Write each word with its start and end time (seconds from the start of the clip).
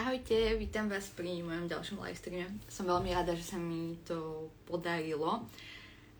Ahojte, 0.00 0.56
vítam 0.56 0.88
vás 0.88 1.12
pri 1.12 1.44
mojom 1.44 1.68
ďalšom 1.68 2.00
live 2.00 2.16
streame. 2.16 2.56
Som 2.72 2.88
veľmi 2.88 3.12
rada, 3.12 3.36
že 3.36 3.52
sa 3.52 3.60
mi 3.60 4.00
to 4.08 4.48
podarilo, 4.64 5.44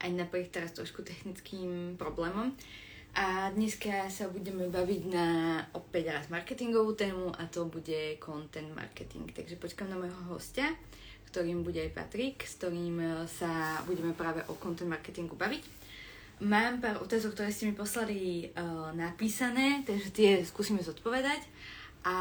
aj 0.05 0.11
napriek 0.21 0.53
teraz 0.53 0.77
trošku 0.77 1.01
technickým 1.01 1.97
problémom. 1.97 2.53
A 3.17 3.49
dneska 3.57 4.05
sa 4.13 4.29
budeme 4.29 4.69
baviť 4.69 5.03
na 5.09 5.29
opäť 5.73 6.13
raz 6.13 6.29
marketingovú 6.29 6.93
tému 6.93 7.33
a 7.33 7.49
to 7.49 7.73
bude 7.73 8.21
content 8.21 8.69
marketing. 8.77 9.33
Takže 9.33 9.57
počkám 9.57 9.89
na 9.89 9.97
môjho 9.97 10.29
hostia, 10.29 10.77
ktorým 11.33 11.65
bude 11.65 11.81
aj 11.81 11.97
Patrik, 11.97 12.45
s 12.45 12.61
ktorým 12.61 13.01
sa 13.33 13.81
budeme 13.89 14.13
práve 14.13 14.45
o 14.53 14.61
content 14.61 14.93
marketingu 14.93 15.41
baviť. 15.41 15.65
Mám 16.45 16.85
pár 16.85 17.01
otázok, 17.01 17.33
ktoré 17.33 17.49
ste 17.49 17.65
mi 17.65 17.73
poslali 17.73 18.53
uh, 18.53 18.93
napísané, 18.93 19.89
takže 19.89 20.13
tie 20.13 20.31
skúsime 20.45 20.85
zodpovedať. 20.85 21.41
A 22.01 22.17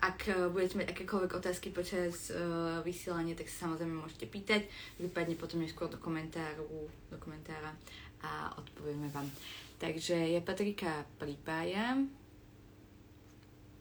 ak 0.00 0.50
budete 0.56 0.80
mať 0.80 0.88
akékoľvek 0.96 1.32
otázky 1.36 1.68
počas 1.68 2.32
uh, 2.32 2.80
vysielania, 2.80 3.36
tak 3.36 3.52
sa 3.52 3.68
samozrejme 3.68 3.92
môžete 3.92 4.24
pýtať. 4.24 4.64
Vypadne 4.96 5.36
potom 5.36 5.60
neskôr 5.60 5.92
do 5.92 6.00
komentáru, 6.00 6.88
do 7.12 7.18
komentára 7.20 7.76
a 8.24 8.56
odpovieme 8.56 9.12
vám. 9.12 9.28
Takže 9.76 10.16
ja 10.32 10.40
Patrika 10.40 11.04
pripájam 11.20 12.08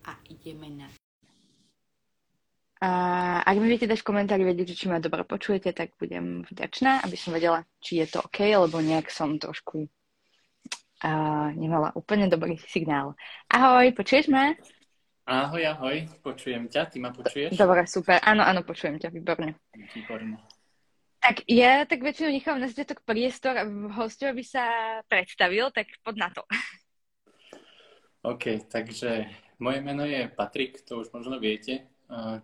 a 0.04 0.20
ideme 0.28 0.68
na 0.68 0.92
a 2.86 3.42
ak 3.42 3.56
mi 3.58 3.72
viete 3.72 3.88
dať 3.88 4.04
v 4.04 4.10
komentári 4.14 4.44
vedieť, 4.44 4.76
či 4.76 4.92
ma 4.92 5.02
dobre 5.02 5.24
počujete, 5.24 5.72
tak 5.72 5.96
budem 5.98 6.44
vďačná, 6.46 7.02
aby 7.08 7.16
som 7.16 7.32
vedela, 7.32 7.64
či 7.80 8.04
je 8.04 8.06
to 8.12 8.20
OK, 8.22 8.46
lebo 8.46 8.78
nejak 8.84 9.08
som 9.10 9.40
trošku 9.40 9.88
uh, 9.88 11.50
nemala 11.56 11.96
úplne 11.96 12.28
dobrý 12.28 12.60
signál. 12.68 13.16
Ahoj, 13.48 13.96
počuješ 13.96 14.28
ma? 14.28 14.54
Ahoj, 15.26 15.66
ahoj, 15.74 16.06
počujem 16.22 16.70
ťa, 16.70 16.86
ty 16.86 17.02
ma 17.02 17.10
počuješ? 17.10 17.58
Dobre, 17.58 17.90
super, 17.90 18.22
áno, 18.22 18.46
áno, 18.46 18.62
počujem 18.62 19.02
ťa, 19.02 19.10
výborne. 19.10 19.58
Výborne. 19.74 20.38
Tak 21.18 21.50
ja 21.50 21.82
tak 21.90 22.06
väčšinou 22.06 22.30
nechám 22.30 22.62
na 22.62 22.70
začiatok 22.70 23.02
priestor, 23.02 23.58
hostia 23.98 24.38
by 24.38 24.44
sa 24.46 24.66
predstavil, 25.10 25.74
tak 25.74 25.90
pod 26.06 26.22
na 26.22 26.30
to. 26.30 26.46
OK, 28.22 28.70
takže 28.70 29.26
moje 29.58 29.82
meno 29.82 30.06
je 30.06 30.30
Patrik, 30.30 30.86
to 30.86 31.02
už 31.02 31.10
možno 31.10 31.42
viete. 31.42 31.90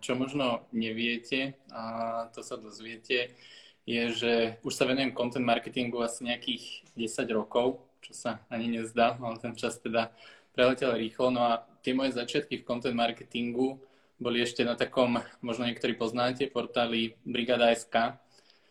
Čo 0.02 0.18
možno 0.18 0.66
neviete, 0.74 1.62
a 1.70 2.26
to 2.34 2.42
sa 2.42 2.58
dozviete, 2.58 3.38
je, 3.86 4.02
že 4.10 4.32
už 4.66 4.74
sa 4.74 4.90
venujem 4.90 5.14
content 5.14 5.46
marketingu 5.46 6.02
asi 6.02 6.26
nejakých 6.26 6.82
10 6.98 7.30
rokov, 7.30 7.78
čo 8.02 8.10
sa 8.10 8.42
ani 8.50 8.74
nezdá, 8.74 9.14
ale 9.22 9.38
ten 9.38 9.54
čas 9.54 9.78
teda 9.78 10.10
preletel 10.52 10.94
rýchlo. 10.94 11.32
No 11.32 11.40
a 11.48 11.52
tie 11.82 11.96
moje 11.96 12.14
začiatky 12.14 12.60
v 12.60 12.66
content 12.68 12.94
marketingu 12.94 13.80
boli 14.22 14.38
ešte 14.38 14.62
na 14.62 14.78
takom, 14.78 15.18
možno 15.42 15.66
niektorí 15.66 15.98
poznáte, 15.98 16.46
portáli 16.46 17.18
Brigada.sk, 17.26 18.22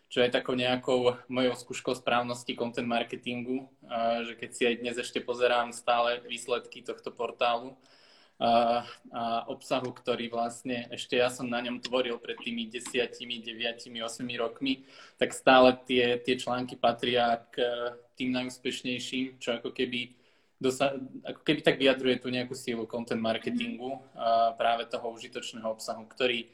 čo 0.08 0.20
je 0.24 0.32
takou 0.32 0.56
nejakou 0.56 1.20
mojou 1.28 1.56
skúškou 1.56 1.96
správnosti 1.96 2.56
content 2.56 2.88
marketingu, 2.88 3.68
že 4.28 4.36
keď 4.40 4.50
si 4.52 4.64
aj 4.68 4.76
dnes 4.80 4.96
ešte 5.00 5.20
pozerám 5.24 5.76
stále 5.76 6.24
výsledky 6.28 6.84
tohto 6.84 7.12
portálu 7.16 7.76
a, 8.40 8.84
a 9.12 9.24
obsahu, 9.48 9.92
ktorý 9.92 10.28
vlastne 10.28 10.88
ešte 10.92 11.16
ja 11.16 11.32
som 11.32 11.48
na 11.48 11.64
ňom 11.64 11.80
tvoril 11.80 12.20
pred 12.20 12.36
tými 12.44 12.68
desiatimi, 12.68 13.40
deviatimi, 13.40 14.04
osmi 14.04 14.36
rokmi, 14.36 14.84
tak 15.16 15.32
stále 15.32 15.80
tie, 15.88 16.20
tie 16.20 16.36
články 16.36 16.76
patria 16.76 17.40
k 17.48 17.64
tým 18.20 18.36
najúspešnejším, 18.36 19.40
čo 19.40 19.64
ako 19.64 19.72
keby 19.72 20.20
dosa- 20.62 20.94
ako 21.26 21.42
keby 21.42 21.66
tak 21.66 21.81
vyjadruje 21.81 22.22
tú 22.22 22.30
nejakú 22.30 22.54
sílu 22.54 22.86
content 22.86 23.17
marketingu 23.17 23.98
a 24.14 24.54
práve 24.54 24.86
toho 24.86 25.09
užitočného 25.09 25.66
obsahu, 25.66 26.06
ktorý 26.06 26.45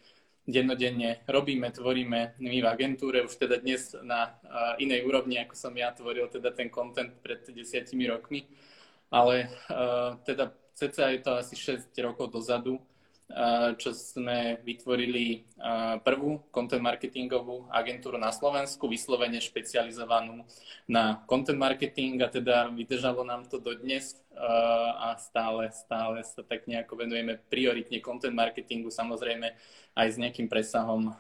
dennodenne 0.48 1.28
robíme, 1.28 1.68
tvoríme 1.76 2.40
my 2.40 2.58
v 2.64 2.68
agentúre, 2.72 3.20
už 3.20 3.36
teda 3.36 3.60
dnes 3.60 3.92
na 4.00 4.32
inej 4.80 5.04
úrovni, 5.04 5.44
ako 5.44 5.60
som 5.60 5.76
ja 5.76 5.92
tvoril 5.92 6.32
teda 6.32 6.56
ten 6.56 6.72
content 6.72 7.12
pred 7.20 7.44
desiatimi 7.52 8.08
rokmi, 8.08 8.48
ale 9.12 9.52
teda 10.24 10.56
ceca 10.72 11.12
je 11.12 11.20
to 11.20 11.32
asi 11.36 11.56
6 11.60 11.92
rokov 12.00 12.32
dozadu, 12.32 12.80
čo 13.76 13.92
sme 13.92 14.64
vytvorili 14.64 15.44
prvú 16.08 16.48
content 16.48 16.80
marketingovú 16.80 17.68
agentúru 17.68 18.16
na 18.16 18.32
Slovensku, 18.32 18.88
vyslovene 18.88 19.44
špecializovanú 19.44 20.48
na 20.88 21.20
content 21.28 21.60
marketing 21.60 22.24
a 22.24 22.32
teda 22.32 22.72
vydržalo 22.72 23.28
nám 23.28 23.44
to 23.52 23.60
do 23.60 23.76
dnes 23.76 24.16
a 24.96 25.20
stále, 25.20 25.68
stále 25.76 26.24
sa 26.24 26.40
tak 26.40 26.72
nejako 26.72 27.04
venujeme 27.04 27.36
prioritne 27.52 28.00
content 28.00 28.32
marketingu, 28.32 28.88
samozrejme 28.88 29.52
aj 29.98 30.08
s 30.08 30.16
nejakým 30.16 30.48
presahom 30.48 31.12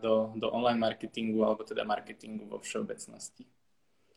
do, 0.00 0.32
do 0.40 0.48
online 0.48 0.80
marketingu 0.80 1.44
alebo 1.44 1.68
teda 1.68 1.84
marketingu 1.84 2.48
vo 2.48 2.64
všeobecnosti. 2.64 3.44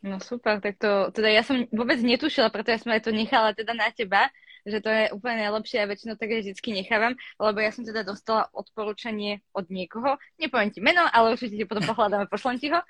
No 0.06 0.22
super, 0.22 0.62
tak 0.62 0.78
to, 0.78 1.09
teda 1.12 1.34
ja 1.34 1.41
som 1.41 1.66
vôbec 1.74 1.97
netušila, 1.97 2.53
preto 2.53 2.69
ja 2.69 2.78
som 2.78 2.94
aj 2.94 3.09
to 3.09 3.12
nechala 3.12 3.57
teda 3.57 3.74
na 3.74 3.90
teba, 3.90 4.29
že 4.65 4.81
to 4.81 4.89
je 4.89 5.13
úplne 5.13 5.45
najlepšie 5.45 5.77
a 5.77 5.89
väčšinou 5.89 6.17
tak 6.17 6.33
vždycky 6.33 6.73
nechávam, 6.73 7.13
lebo 7.37 7.57
ja 7.61 7.69
som 7.69 7.85
teda 7.85 8.01
dostala 8.01 8.49
odporúčanie 8.49 9.45
od 9.53 9.69
niekoho, 9.69 10.17
nepoviem 10.41 10.73
ti 10.73 10.81
meno, 10.81 11.05
ale 11.13 11.37
určite 11.37 11.53
ti 11.53 11.65
potom 11.69 11.85
pohľadáme, 11.93 12.25
pošlem 12.25 12.57
ti 12.57 12.73
ho. 12.73 12.81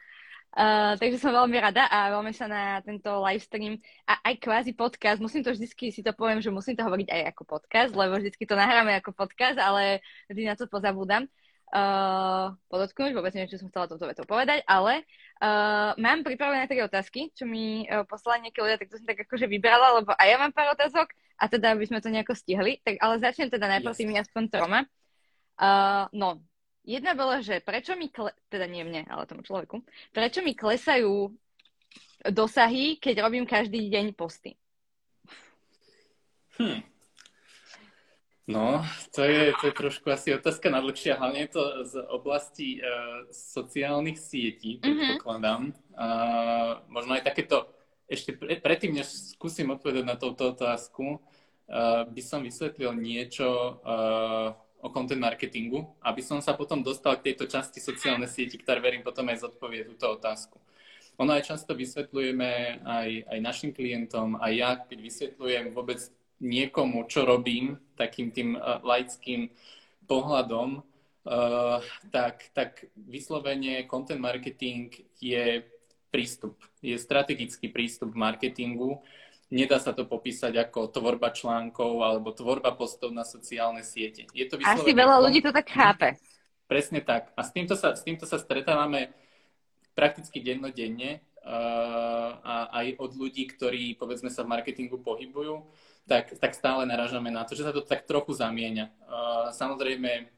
Uh, 0.56 0.96
takže 0.96 1.20
som 1.20 1.36
veľmi 1.36 1.60
rada 1.60 1.84
a 1.92 2.16
veľmi 2.16 2.32
sa 2.32 2.48
na 2.48 2.80
tento 2.80 3.12
live 3.28 3.44
stream 3.44 3.76
a 4.08 4.24
aj 4.24 4.40
kvázi 4.40 4.72
podcast, 4.72 5.20
musím 5.20 5.44
to 5.44 5.52
vždycky, 5.52 5.92
si 5.92 6.00
to 6.00 6.16
poviem, 6.16 6.40
že 6.40 6.48
musím 6.48 6.80
to 6.80 6.88
hovoriť 6.88 7.12
aj 7.12 7.22
ako 7.36 7.44
podcast, 7.44 7.92
lebo 7.92 8.16
vždycky 8.16 8.48
to 8.48 8.56
nahráme 8.56 8.96
ako 8.96 9.12
podcast, 9.12 9.60
ale 9.60 10.00
vždy 10.32 10.48
na 10.48 10.56
to 10.56 10.72
pozabúdam. 10.72 11.28
Uh, 11.76 12.56
podotknúť, 12.72 13.12
vôbec 13.12 13.36
neviem, 13.36 13.52
čo 13.52 13.60
som 13.60 13.68
chcela 13.68 13.92
toto 13.92 14.08
vetou 14.08 14.24
povedať, 14.24 14.64
ale 14.64 15.04
uh, 15.44 15.92
mám 16.00 16.24
pripravené 16.24 16.72
tri 16.72 16.80
otázky, 16.80 17.36
čo 17.36 17.44
mi 17.44 17.84
uh, 17.92 18.08
poslali 18.08 18.48
nejaké 18.48 18.64
ľudia, 18.64 18.80
tak 18.80 18.88
to 18.88 18.96
som 18.96 19.12
tak 19.12 19.28
akože 19.28 19.52
vybrala, 19.52 20.00
lebo 20.00 20.16
aj 20.16 20.28
ja 20.30 20.38
mám 20.40 20.56
pár 20.56 20.72
otázok 20.72 21.12
a 21.36 21.44
teda 21.52 21.76
by 21.76 21.86
sme 21.86 22.00
to 22.00 22.10
nejako 22.10 22.34
stihli, 22.36 22.80
tak 22.82 23.00
ale 23.04 23.20
začnem 23.20 23.52
teda 23.52 23.68
najprv 23.78 23.94
yes. 23.94 24.00
tými 24.00 24.16
aspoň 24.16 24.44
troma. 24.48 24.80
Uh, 25.56 26.08
no, 26.16 26.44
jedna 26.84 27.16
bola, 27.16 27.44
že 27.44 27.60
prečo 27.60 27.96
mi, 27.96 28.12
kle- 28.12 28.36
teda 28.48 28.68
nie 28.68 28.84
mne, 28.88 29.08
ale 29.08 29.28
tomu 29.28 29.44
človeku, 29.44 29.84
prečo 30.16 30.40
mi 30.44 30.56
klesajú 30.56 31.32
dosahy, 32.32 32.98
keď 32.98 33.28
robím 33.28 33.44
každý 33.44 33.88
deň 33.92 34.16
posty? 34.16 34.56
Hm. 36.56 36.96
No, 38.46 38.86
to 39.10 39.26
je, 39.26 39.58
to 39.58 39.68
je 39.68 39.74
trošku 39.74 40.06
asi 40.14 40.30
otázka 40.38 40.70
na 40.70 40.78
dlhšie, 40.78 41.18
hlavne 41.18 41.50
je 41.50 41.52
to 41.58 41.64
z 41.82 41.94
oblasti 42.14 42.78
uh, 42.78 43.26
sociálnych 43.34 44.22
sietí, 44.22 44.78
mhm. 44.78 44.86
predpokladám. 44.86 45.62
Mm-hmm. 45.74 45.98
Uh, 45.98 46.72
možno 46.94 47.18
aj 47.18 47.26
takéto, 47.26 47.74
ešte 48.06 48.38
pre, 48.38 48.62
predtým, 48.62 48.94
než 48.94 49.36
skúsim 49.36 49.70
odpovedať 49.74 50.06
na 50.06 50.16
túto 50.18 50.54
otázku, 50.54 51.18
uh, 51.18 52.06
by 52.06 52.22
som 52.22 52.46
vysvetlil 52.46 52.94
niečo 52.94 53.82
uh, 53.82 54.54
o 54.86 54.88
content 54.94 55.18
marketingu, 55.18 55.90
aby 56.06 56.22
som 56.22 56.38
sa 56.38 56.54
potom 56.54 56.86
dostal 56.86 57.18
k 57.18 57.34
tejto 57.34 57.50
časti 57.50 57.82
sociálnej 57.82 58.30
sieti, 58.30 58.62
ktorá 58.62 58.78
verím 58.78 59.02
potom 59.02 59.26
aj 59.34 59.50
zodpovie 59.50 59.90
túto 59.90 60.06
otázku. 60.14 60.62
Ono 61.18 61.32
aj 61.32 61.48
často 61.48 61.74
vysvetľujeme 61.74 62.84
aj, 62.84 63.10
aj 63.32 63.40
našim 63.42 63.72
klientom, 63.72 64.38
aj 64.38 64.54
ja, 64.54 64.72
keď 64.78 64.98
vysvetľujem 65.00 65.66
vôbec 65.72 66.04
niekomu, 66.44 67.08
čo 67.08 67.24
robím, 67.26 67.80
takým 67.98 68.30
tým 68.30 68.60
uh, 68.60 68.84
laickým 68.86 69.50
pohľadom, 70.06 70.84
uh, 71.26 71.80
tak, 72.14 72.54
tak 72.54 72.86
vyslovene 72.94 73.90
content 73.90 74.22
marketing 74.22 74.94
je 75.18 75.66
prístup, 76.16 76.56
je 76.80 76.96
strategický 76.96 77.68
prístup 77.68 78.16
k 78.16 78.22
marketingu. 78.24 79.04
Nedá 79.52 79.84
sa 79.84 79.92
to 79.92 80.08
popísať 80.08 80.56
ako 80.56 80.88
tvorba 80.96 81.36
článkov 81.36 82.00
alebo 82.00 82.32
tvorba 82.32 82.72
postov 82.72 83.12
na 83.12 83.28
sociálne 83.28 83.84
siete. 83.84 84.24
Je 84.32 84.48
to 84.48 84.56
Asi 84.64 84.96
veľa 84.96 85.20
ľudí 85.20 85.44
to 85.44 85.52
tak 85.52 85.68
chápe. 85.68 86.16
Presne 86.72 87.04
tak. 87.04 87.36
A 87.36 87.44
s 87.44 87.52
týmto 87.52 87.76
sa, 87.76 87.94
s 87.94 88.02
týmto 88.02 88.24
sa 88.24 88.40
stretávame 88.40 89.12
prakticky 89.94 90.40
dennodenne 90.40 91.20
uh, 91.44 92.32
a 92.42 92.56
aj 92.80 92.96
od 92.98 93.12
ľudí, 93.14 93.46
ktorí 93.52 94.00
povedzme 94.00 94.32
sa 94.32 94.48
v 94.48 94.56
marketingu 94.56 94.98
pohybujú 95.04 95.68
tak, 96.10 96.38
tak 96.40 96.58
stále 96.58 96.88
naražame 96.88 97.30
na 97.30 97.46
to, 97.46 97.54
že 97.54 97.66
sa 97.68 97.74
to 97.76 97.86
tak 97.86 98.08
trochu 98.10 98.34
zamieňa. 98.34 98.86
Uh, 99.06 99.50
samozrejme, 99.54 100.32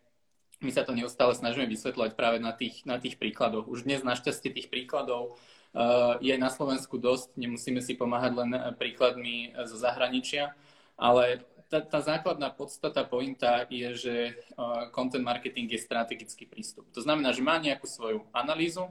my 0.57 0.71
sa 0.73 0.81
to 0.81 0.97
neustále 0.97 1.37
snažíme 1.37 1.69
vysvetľovať 1.69 2.11
práve 2.17 2.41
na 2.41 2.49
tých, 2.49 2.81
na 2.83 2.97
tých 2.97 3.21
príkladoch. 3.21 3.69
Už 3.69 3.85
dnes 3.85 4.01
našťastie 4.01 4.49
tých 4.49 4.67
príkladov 4.73 5.37
je 6.21 6.35
na 6.37 6.49
Slovensku 6.49 6.97
dosť, 7.01 7.35
nemusíme 7.35 7.81
si 7.83 7.93
pomáhať 7.97 8.31
len 8.37 8.51
príkladmi 8.77 9.53
zo 9.65 9.77
zahraničia, 9.77 10.55
ale 10.97 11.45
tá, 11.67 11.83
tá 11.83 11.99
základná 11.99 12.47
podstata, 12.49 13.03
pointa 13.03 13.67
je, 13.67 13.89
že 13.93 14.15
content 14.95 15.21
marketing 15.21 15.67
je 15.67 15.83
strategický 15.83 16.47
prístup. 16.47 16.87
To 16.95 17.03
znamená, 17.03 17.35
že 17.35 17.43
má 17.43 17.59
nejakú 17.59 17.85
svoju 17.85 18.23
analýzu, 18.31 18.87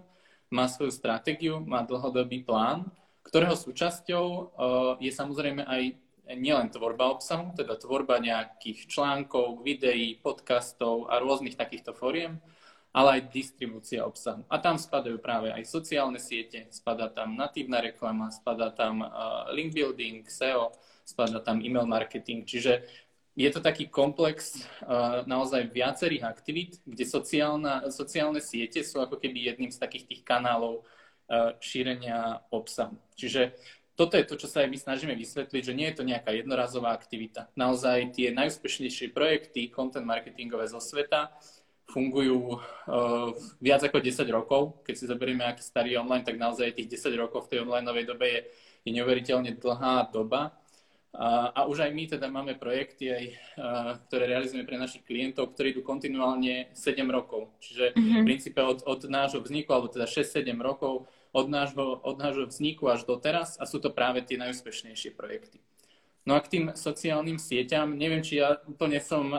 má 0.52 0.68
svoju 0.68 0.92
stratégiu, 0.92 1.58
má 1.64 1.82
dlhodobý 1.82 2.44
plán, 2.44 2.86
ktorého 3.26 3.58
súčasťou 3.58 4.54
je 5.02 5.10
samozrejme 5.10 5.66
aj 5.66 5.82
nielen 6.38 6.70
tvorba 6.70 7.10
obsahu, 7.10 7.54
teda 7.54 7.74
tvorba 7.78 8.22
nejakých 8.22 8.86
článkov, 8.86 9.62
videí, 9.62 10.18
podcastov 10.18 11.10
a 11.10 11.18
rôznych 11.18 11.58
takýchto 11.58 11.94
fóriem, 11.94 12.38
ale 12.96 13.20
aj 13.20 13.28
distribúcia 13.28 14.00
obsahu. 14.00 14.40
A 14.48 14.56
tam 14.56 14.80
spadajú 14.80 15.20
práve 15.20 15.52
aj 15.52 15.68
sociálne 15.68 16.16
siete, 16.16 16.64
spadá 16.72 17.12
tam 17.12 17.36
natívna 17.36 17.84
reklama, 17.84 18.32
spadá 18.32 18.72
tam 18.72 19.04
uh, 19.04 19.52
link 19.52 19.76
building, 19.76 20.24
SEO, 20.24 20.72
spadá 21.04 21.44
tam 21.44 21.60
email 21.60 21.84
marketing, 21.84 22.48
čiže 22.48 22.88
je 23.36 23.52
to 23.52 23.60
taký 23.60 23.92
komplex 23.92 24.64
uh, 24.80 25.28
naozaj 25.28 25.68
viacerých 25.68 26.24
aktivít, 26.24 26.80
kde 26.88 27.04
sociálna, 27.04 27.92
sociálne 27.92 28.40
siete 28.40 28.80
sú 28.80 29.04
ako 29.04 29.20
keby 29.20 29.52
jedným 29.52 29.68
z 29.68 29.76
takých 29.76 30.08
tých 30.08 30.22
kanálov 30.24 30.80
uh, 30.80 31.52
šírenia 31.60 32.48
obsahu. 32.48 32.96
Čiže 33.12 33.60
toto 33.92 34.16
je 34.16 34.24
to, 34.24 34.40
čo 34.40 34.48
sa 34.48 34.64
aj 34.64 34.72
my 34.72 34.78
snažíme 34.80 35.12
vysvetliť, 35.12 35.62
že 35.68 35.76
nie 35.76 35.88
je 35.92 35.96
to 36.00 36.04
nejaká 36.04 36.32
jednorazová 36.32 36.96
aktivita. 36.96 37.52
Naozaj 37.60 38.16
tie 38.16 38.32
najúspešnejšie 38.32 39.12
projekty 39.12 39.68
content 39.68 40.08
marketingové 40.08 40.64
zo 40.64 40.80
sveta 40.80 41.36
fungujú 41.86 42.58
uh, 42.58 43.30
viac 43.62 43.86
ako 43.86 44.02
10 44.02 44.26
rokov. 44.28 44.82
Keď 44.82 44.94
si 44.94 45.04
zoberieme 45.06 45.46
aký 45.46 45.62
starý 45.62 45.96
online, 45.96 46.26
tak 46.26 46.36
naozaj 46.36 46.74
tých 46.74 46.98
10 46.98 47.14
rokov 47.14 47.46
v 47.46 47.50
tej 47.54 47.58
online 47.62 48.06
dobe 48.06 48.26
je, 48.26 48.40
je 48.82 48.90
neuveriteľne 48.90 49.54
dlhá 49.54 50.10
doba. 50.10 50.54
A, 51.16 51.48
a 51.48 51.60
už 51.64 51.88
aj 51.88 51.96
my 51.96 52.04
teda 52.12 52.28
máme 52.28 52.60
projekty, 52.60 53.08
aj, 53.08 53.24
a, 53.24 53.34
ktoré 54.04 54.28
realizujeme 54.28 54.68
pre 54.68 54.76
našich 54.76 55.00
klientov, 55.06 55.56
ktorí 55.56 55.72
idú 55.72 55.80
kontinuálne 55.80 56.74
7 56.76 57.00
rokov. 57.08 57.56
Čiže 57.64 57.96
mm-hmm. 57.96 58.20
v 58.20 58.26
princípe 58.28 58.60
od, 58.60 58.84
od 58.84 59.00
nášho 59.08 59.40
vzniku, 59.40 59.72
alebo 59.72 59.88
teda 59.88 60.04
6-7 60.04 60.52
rokov, 60.60 61.08
od 61.32 61.46
nášho, 61.48 62.04
od 62.04 62.16
nášho 62.20 62.44
vzniku 62.48 62.88
až 62.92 63.08
do 63.08 63.16
teraz 63.16 63.56
a 63.56 63.64
sú 63.64 63.80
to 63.80 63.92
práve 63.92 64.24
tie 64.24 64.36
najúspešnejšie 64.36 65.16
projekty. 65.16 65.60
No 66.26 66.34
a 66.34 66.42
k 66.42 66.58
tým 66.58 66.64
sociálnym 66.74 67.38
sieťam, 67.38 67.94
neviem, 67.94 68.18
či 68.18 68.42
ja 68.42 68.58
úplne 68.66 68.98
som 68.98 69.30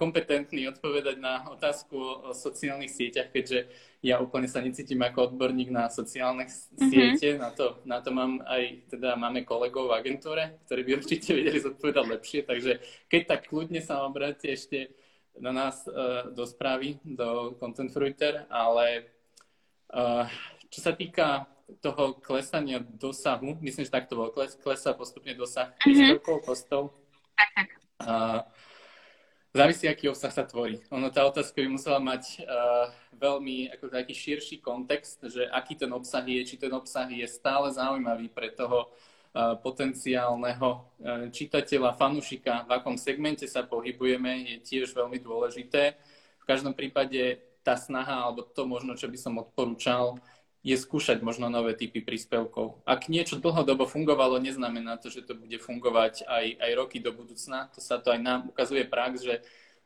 kompetentný 0.00 0.64
odpovedať 0.72 1.20
na 1.20 1.44
otázku 1.52 1.92
o 1.92 2.32
sociálnych 2.32 2.88
sieťach, 2.88 3.28
keďže 3.28 3.68
ja 4.00 4.16
úplne 4.16 4.48
sa 4.48 4.64
necítim 4.64 4.96
ako 5.04 5.36
odborník 5.36 5.68
na 5.68 5.92
sociálne 5.92 6.48
mm-hmm. 6.48 6.88
siete. 6.88 7.36
Na 7.36 7.52
to, 7.52 7.84
na 7.84 8.00
to 8.00 8.16
mám 8.16 8.40
aj, 8.48 8.88
teda 8.88 9.12
máme 9.12 9.44
kolegov 9.44 9.92
v 9.92 10.00
agentúre, 10.00 10.56
ktorí 10.64 10.80
by 10.88 10.92
určite 11.04 11.36
vedeli 11.36 11.60
zodpovedať 11.60 12.04
lepšie, 12.08 12.40
takže 12.48 12.72
keď 13.12 13.22
tak 13.28 13.40
kľudne 13.52 13.84
sa 13.84 14.00
obráte 14.08 14.48
ešte 14.48 14.88
na 15.36 15.52
nás 15.52 15.84
uh, 15.84 16.32
do 16.32 16.48
správy, 16.48 16.96
do 17.04 17.60
Content 17.60 17.92
Fruiter, 17.92 18.48
ale 18.48 19.04
uh, 19.92 20.24
čo 20.72 20.80
sa 20.80 20.96
týka 20.96 21.44
toho 21.80 22.14
klesania 22.20 22.82
dosahu, 22.82 23.56
myslím, 23.62 23.84
že 23.86 23.92
takto 23.92 24.18
bolo, 24.18 24.30
kles, 24.34 24.58
klesá 24.60 24.92
postupne 24.92 25.32
dosah 25.34 25.72
mm-hmm. 25.82 26.20
postov. 26.44 26.92
A 28.02 28.44
závisí, 29.54 29.88
aký 29.88 30.08
obsah 30.08 30.32
sa 30.32 30.44
tvorí. 30.44 30.80
Ono, 30.90 31.08
tá 31.12 31.24
otázka 31.28 31.60
by 31.60 31.68
musela 31.68 32.00
mať 32.00 32.42
uh, 32.42 32.88
veľmi 33.14 33.72
ako 33.72 33.92
taký 33.92 34.14
širší 34.16 34.56
kontext, 34.64 35.22
že 35.28 35.46
aký 35.48 35.76
ten 35.76 35.92
obsah 35.92 36.24
je, 36.24 36.40
či 36.44 36.56
ten 36.56 36.72
obsah 36.72 37.06
je 37.08 37.24
stále 37.28 37.68
zaujímavý 37.70 38.32
pre 38.32 38.50
toho 38.52 38.88
uh, 38.88 39.54
potenciálneho 39.60 40.68
uh, 40.72 41.28
čitateľa, 41.30 41.94
fanušika, 41.96 42.64
v 42.66 42.70
akom 42.74 42.96
segmente 42.96 43.44
sa 43.46 43.62
pohybujeme, 43.64 44.56
je 44.56 44.56
tiež 44.64 44.92
veľmi 44.96 45.20
dôležité. 45.20 45.94
V 46.42 46.44
každom 46.48 46.74
prípade 46.74 47.38
tá 47.62 47.78
snaha, 47.78 48.26
alebo 48.26 48.42
to 48.42 48.66
možno, 48.66 48.98
čo 48.98 49.06
by 49.06 49.14
som 49.14 49.38
odporúčal, 49.38 50.18
je 50.62 50.78
skúšať 50.78 51.26
možno 51.26 51.50
nové 51.50 51.74
typy 51.74 51.98
príspevkov. 51.98 52.86
Ak 52.86 53.10
niečo 53.10 53.42
dlhodobo 53.42 53.90
fungovalo, 53.90 54.38
neznamená 54.38 54.94
to, 54.94 55.10
že 55.10 55.26
to 55.26 55.34
bude 55.34 55.58
fungovať 55.58 56.22
aj, 56.22 56.46
aj 56.62 56.70
roky 56.78 57.02
do 57.02 57.10
budúcna. 57.10 57.66
To 57.74 57.82
sa 57.82 57.98
to 57.98 58.14
aj 58.14 58.20
nám 58.22 58.40
ukazuje 58.46 58.86
prax, 58.86 59.26
že 59.26 59.34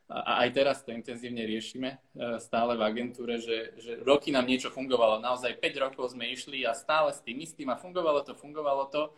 a 0.06 0.46
aj 0.46 0.54
teraz 0.54 0.76
to 0.86 0.94
intenzívne 0.94 1.42
riešime 1.42 1.98
e, 2.14 2.38
stále 2.38 2.78
v 2.78 2.82
agentúre, 2.86 3.42
že, 3.42 3.74
že 3.74 3.98
roky 4.06 4.30
nám 4.30 4.46
niečo 4.46 4.70
fungovalo. 4.70 5.18
Naozaj 5.18 5.58
5 5.58 5.82
rokov 5.82 6.14
sme 6.14 6.30
išli 6.30 6.62
a 6.62 6.78
stále 6.78 7.10
s 7.10 7.18
tým 7.26 7.42
istým 7.42 7.66
a 7.74 7.80
fungovalo 7.80 8.22
to, 8.22 8.38
fungovalo 8.38 8.86
to. 8.86 9.10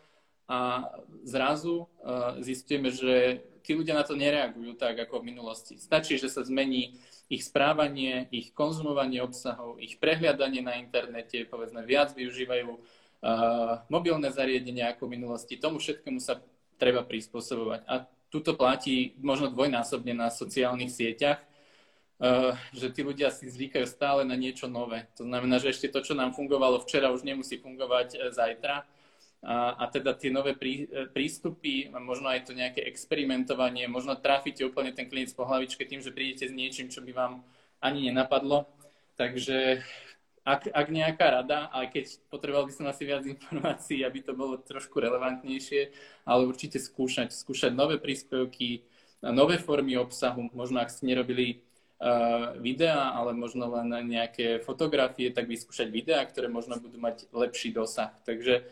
A 0.48 0.88
zrazu 1.28 1.84
uh, 1.84 2.40
zistíme, 2.40 2.88
že 2.88 3.44
tí 3.68 3.76
ľudia 3.76 3.92
na 3.92 4.00
to 4.00 4.16
nereagujú 4.16 4.80
tak 4.80 4.96
ako 4.96 5.20
v 5.20 5.36
minulosti. 5.36 5.76
Stačí, 5.76 6.16
že 6.16 6.32
sa 6.32 6.40
zmení 6.40 6.96
ich 7.28 7.44
správanie, 7.44 8.24
ich 8.32 8.56
konzumovanie 8.56 9.20
obsahov, 9.20 9.76
ich 9.76 10.00
prehliadanie 10.00 10.64
na 10.64 10.80
internete, 10.80 11.44
povedzme 11.44 11.84
viac 11.84 12.16
využívajú 12.16 12.72
uh, 12.72 13.84
mobilné 13.92 14.32
zariadenia 14.32 14.96
ako 14.96 15.04
v 15.04 15.20
minulosti. 15.20 15.60
Tomu 15.60 15.84
všetkému 15.84 16.16
sa 16.16 16.40
treba 16.80 17.04
prispôsobovať. 17.04 17.84
A 17.84 18.08
tuto 18.32 18.56
platí 18.56 19.12
možno 19.20 19.52
dvojnásobne 19.52 20.16
na 20.16 20.32
sociálnych 20.32 20.88
sieťach, 20.88 21.44
uh, 21.44 22.56
že 22.72 22.88
tí 22.88 23.04
ľudia 23.04 23.28
si 23.28 23.52
zvykajú 23.52 23.84
stále 23.84 24.24
na 24.24 24.32
niečo 24.32 24.64
nové. 24.64 25.12
To 25.20 25.28
znamená, 25.28 25.60
že 25.60 25.76
ešte 25.76 25.92
to, 25.92 26.00
čo 26.00 26.16
nám 26.16 26.32
fungovalo 26.32 26.80
včera, 26.80 27.12
už 27.12 27.20
nemusí 27.20 27.60
fungovať 27.60 28.16
uh, 28.16 28.32
zajtra 28.32 28.88
a, 29.38 29.78
a 29.78 29.84
teda 29.86 30.18
tie 30.18 30.34
nové 30.34 30.58
prí, 30.58 30.90
e, 30.90 31.06
prístupy, 31.06 31.94
možno 31.94 32.26
aj 32.26 32.50
to 32.50 32.52
nejaké 32.58 32.82
experimentovanie, 32.82 33.86
možno 33.86 34.18
trafíte 34.18 34.66
úplne 34.66 34.90
ten 34.90 35.06
klient 35.06 35.30
po 35.38 35.46
hlavičke 35.46 35.86
tým, 35.86 36.02
že 36.02 36.10
prídete 36.10 36.50
s 36.50 36.54
niečím, 36.54 36.90
čo 36.90 37.02
by 37.06 37.12
vám 37.14 37.32
ani 37.78 38.10
nenapadlo. 38.10 38.66
Takže 39.14 39.86
ak, 40.42 40.72
ak 40.72 40.86
nejaká 40.88 41.26
rada, 41.42 41.70
aj 41.70 41.86
keď 41.92 42.04
potreboval 42.32 42.66
by 42.66 42.72
som 42.74 42.86
asi 42.90 43.02
viac 43.06 43.22
informácií, 43.28 44.02
aby 44.02 44.24
to 44.24 44.32
bolo 44.34 44.58
trošku 44.58 44.98
relevantnejšie, 44.98 45.92
ale 46.26 46.48
určite 46.48 46.80
skúšať, 46.80 47.30
skúšať 47.30 47.76
nové 47.76 48.00
príspevky, 48.00 48.82
nové 49.22 49.60
formy 49.60 49.98
obsahu, 49.98 50.50
možno 50.54 50.80
ak 50.80 50.90
ste 50.90 51.10
nerobili 51.10 51.60
uh, 52.00 52.54
videá, 52.58 53.12
ale 53.12 53.34
možno 53.34 53.66
len 53.70 53.90
nejaké 54.08 54.62
fotografie, 54.62 55.34
tak 55.34 55.50
vyskúšať 55.50 55.90
videá, 55.90 56.22
ktoré 56.24 56.46
možno 56.46 56.78
budú 56.78 56.96
mať 56.96 57.28
lepší 57.34 57.74
dosah. 57.74 58.14
Takže 58.24 58.66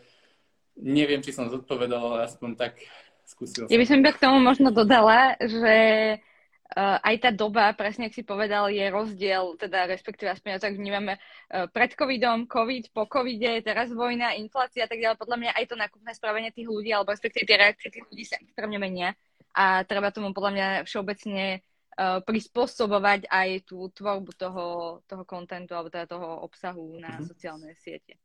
Neviem, 0.77 1.25
či 1.25 1.33
som 1.33 1.49
zodpovedal, 1.49 1.99
ale 1.99 2.29
aspoň 2.29 2.53
tak 2.53 2.77
skúsil 3.25 3.65
som. 3.65 3.71
Ja 3.71 3.81
by 3.81 3.85
som 3.89 3.97
iba 3.99 4.13
k 4.13 4.21
tomu 4.21 4.37
možno 4.37 4.69
dodala, 4.69 5.33
že 5.41 5.75
uh, 6.21 6.97
aj 7.01 7.15
tá 7.17 7.29
doba, 7.33 7.73
presne 7.73 8.07
ak 8.07 8.15
si 8.15 8.23
povedal, 8.23 8.69
je 8.69 8.85
rozdiel, 8.87 9.57
teda 9.57 9.89
respektíve 9.89 10.31
aspoň 10.31 10.49
ja 10.55 10.59
tak 10.61 10.77
vnímame 10.77 11.17
uh, 11.17 11.65
pred 11.67 11.97
covidom, 11.97 12.45
covid, 12.45 12.93
po 12.93 13.09
covide, 13.09 13.65
teraz 13.65 13.89
vojna, 13.89 14.37
inflácia 14.37 14.85
a 14.85 14.89
tak 14.89 15.01
ďalej. 15.01 15.17
Podľa 15.17 15.37
mňa 15.41 15.51
aj 15.57 15.65
to 15.65 15.75
nákupné 15.75 16.11
správanie 16.13 16.53
tých 16.53 16.69
ľudí, 16.69 16.93
alebo 16.93 17.11
respektíve 17.11 17.49
tie 17.49 17.57
reakcie 17.57 17.89
tých 17.89 18.05
ľudí 18.07 18.23
sa 18.23 18.37
extrémne 18.37 18.77
menia 18.77 19.17
a 19.57 19.81
treba 19.81 20.13
tomu 20.13 20.37
podľa 20.37 20.51
mňa 20.53 20.67
všeobecne 20.85 21.65
uh, 21.97 22.21
prispôsobovať 22.21 23.25
aj 23.25 23.49
tú 23.65 23.89
tvorbu 23.89 24.31
toho, 24.37 24.65
toho 25.09 25.23
kontentu 25.25 25.73
alebo 25.73 25.89
teda 25.89 26.05
toho 26.05 26.45
obsahu 26.45 27.01
na 27.01 27.17
mm-hmm. 27.17 27.27
sociálne 27.27 27.73
siete. 27.81 28.21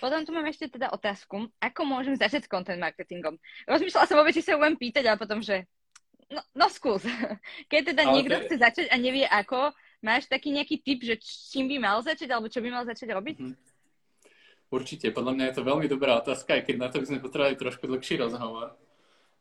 Potom 0.00 0.24
tu 0.24 0.30
mám 0.32 0.46
ešte 0.48 0.68
teda 0.70 0.92
otázku, 0.94 1.50
ako 1.60 1.80
môžem 1.84 2.16
začať 2.16 2.46
s 2.46 2.52
content 2.52 2.80
marketingom. 2.80 3.36
Rozmýšľala 3.68 4.08
som 4.08 4.16
vôbec, 4.18 4.32
či 4.32 4.44
sa 4.44 4.56
budem 4.56 4.78
pýtať, 4.78 5.04
ale 5.08 5.18
potom, 5.20 5.44
že 5.44 5.68
no, 6.32 6.40
no 6.56 6.66
skús. 6.72 7.04
Keď 7.70 7.92
teda 7.92 8.02
ale 8.08 8.12
niekto 8.16 8.36
chce 8.48 8.56
začať 8.56 8.86
a 8.88 8.96
nevie 8.96 9.28
ako, 9.28 9.70
máš 10.00 10.26
taký 10.26 10.50
nejaký 10.50 10.80
tip, 10.80 11.04
že 11.04 11.20
čím 11.20 11.68
by 11.68 11.76
mal 11.78 11.98
začať, 12.00 12.28
alebo 12.32 12.48
čo 12.48 12.64
by 12.64 12.68
mal 12.72 12.84
začať 12.88 13.12
robiť? 13.12 13.38
Hmm. 13.38 13.56
Určite, 14.72 15.12
podľa 15.12 15.32
mňa 15.36 15.44
je 15.52 15.56
to 15.60 15.68
veľmi 15.68 15.84
dobrá 15.84 16.16
otázka, 16.16 16.56
aj 16.56 16.62
keď 16.64 16.76
na 16.80 16.88
to 16.88 17.04
by 17.04 17.06
sme 17.12 17.20
potrebovali 17.20 17.60
trošku 17.60 17.84
dlhší 17.84 18.16
rozhovor. 18.16 18.72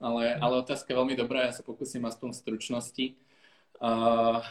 Ale, 0.02 0.36
ale 0.36 0.54
otázka 0.60 0.92
je 0.92 1.00
veľmi 1.00 1.16
dobrá, 1.16 1.48
ja 1.48 1.56
sa 1.56 1.64
pokúsim 1.64 2.04
aspoň 2.04 2.36
v 2.36 2.40
stručnosti. 2.42 3.06
Uh, 3.80 4.44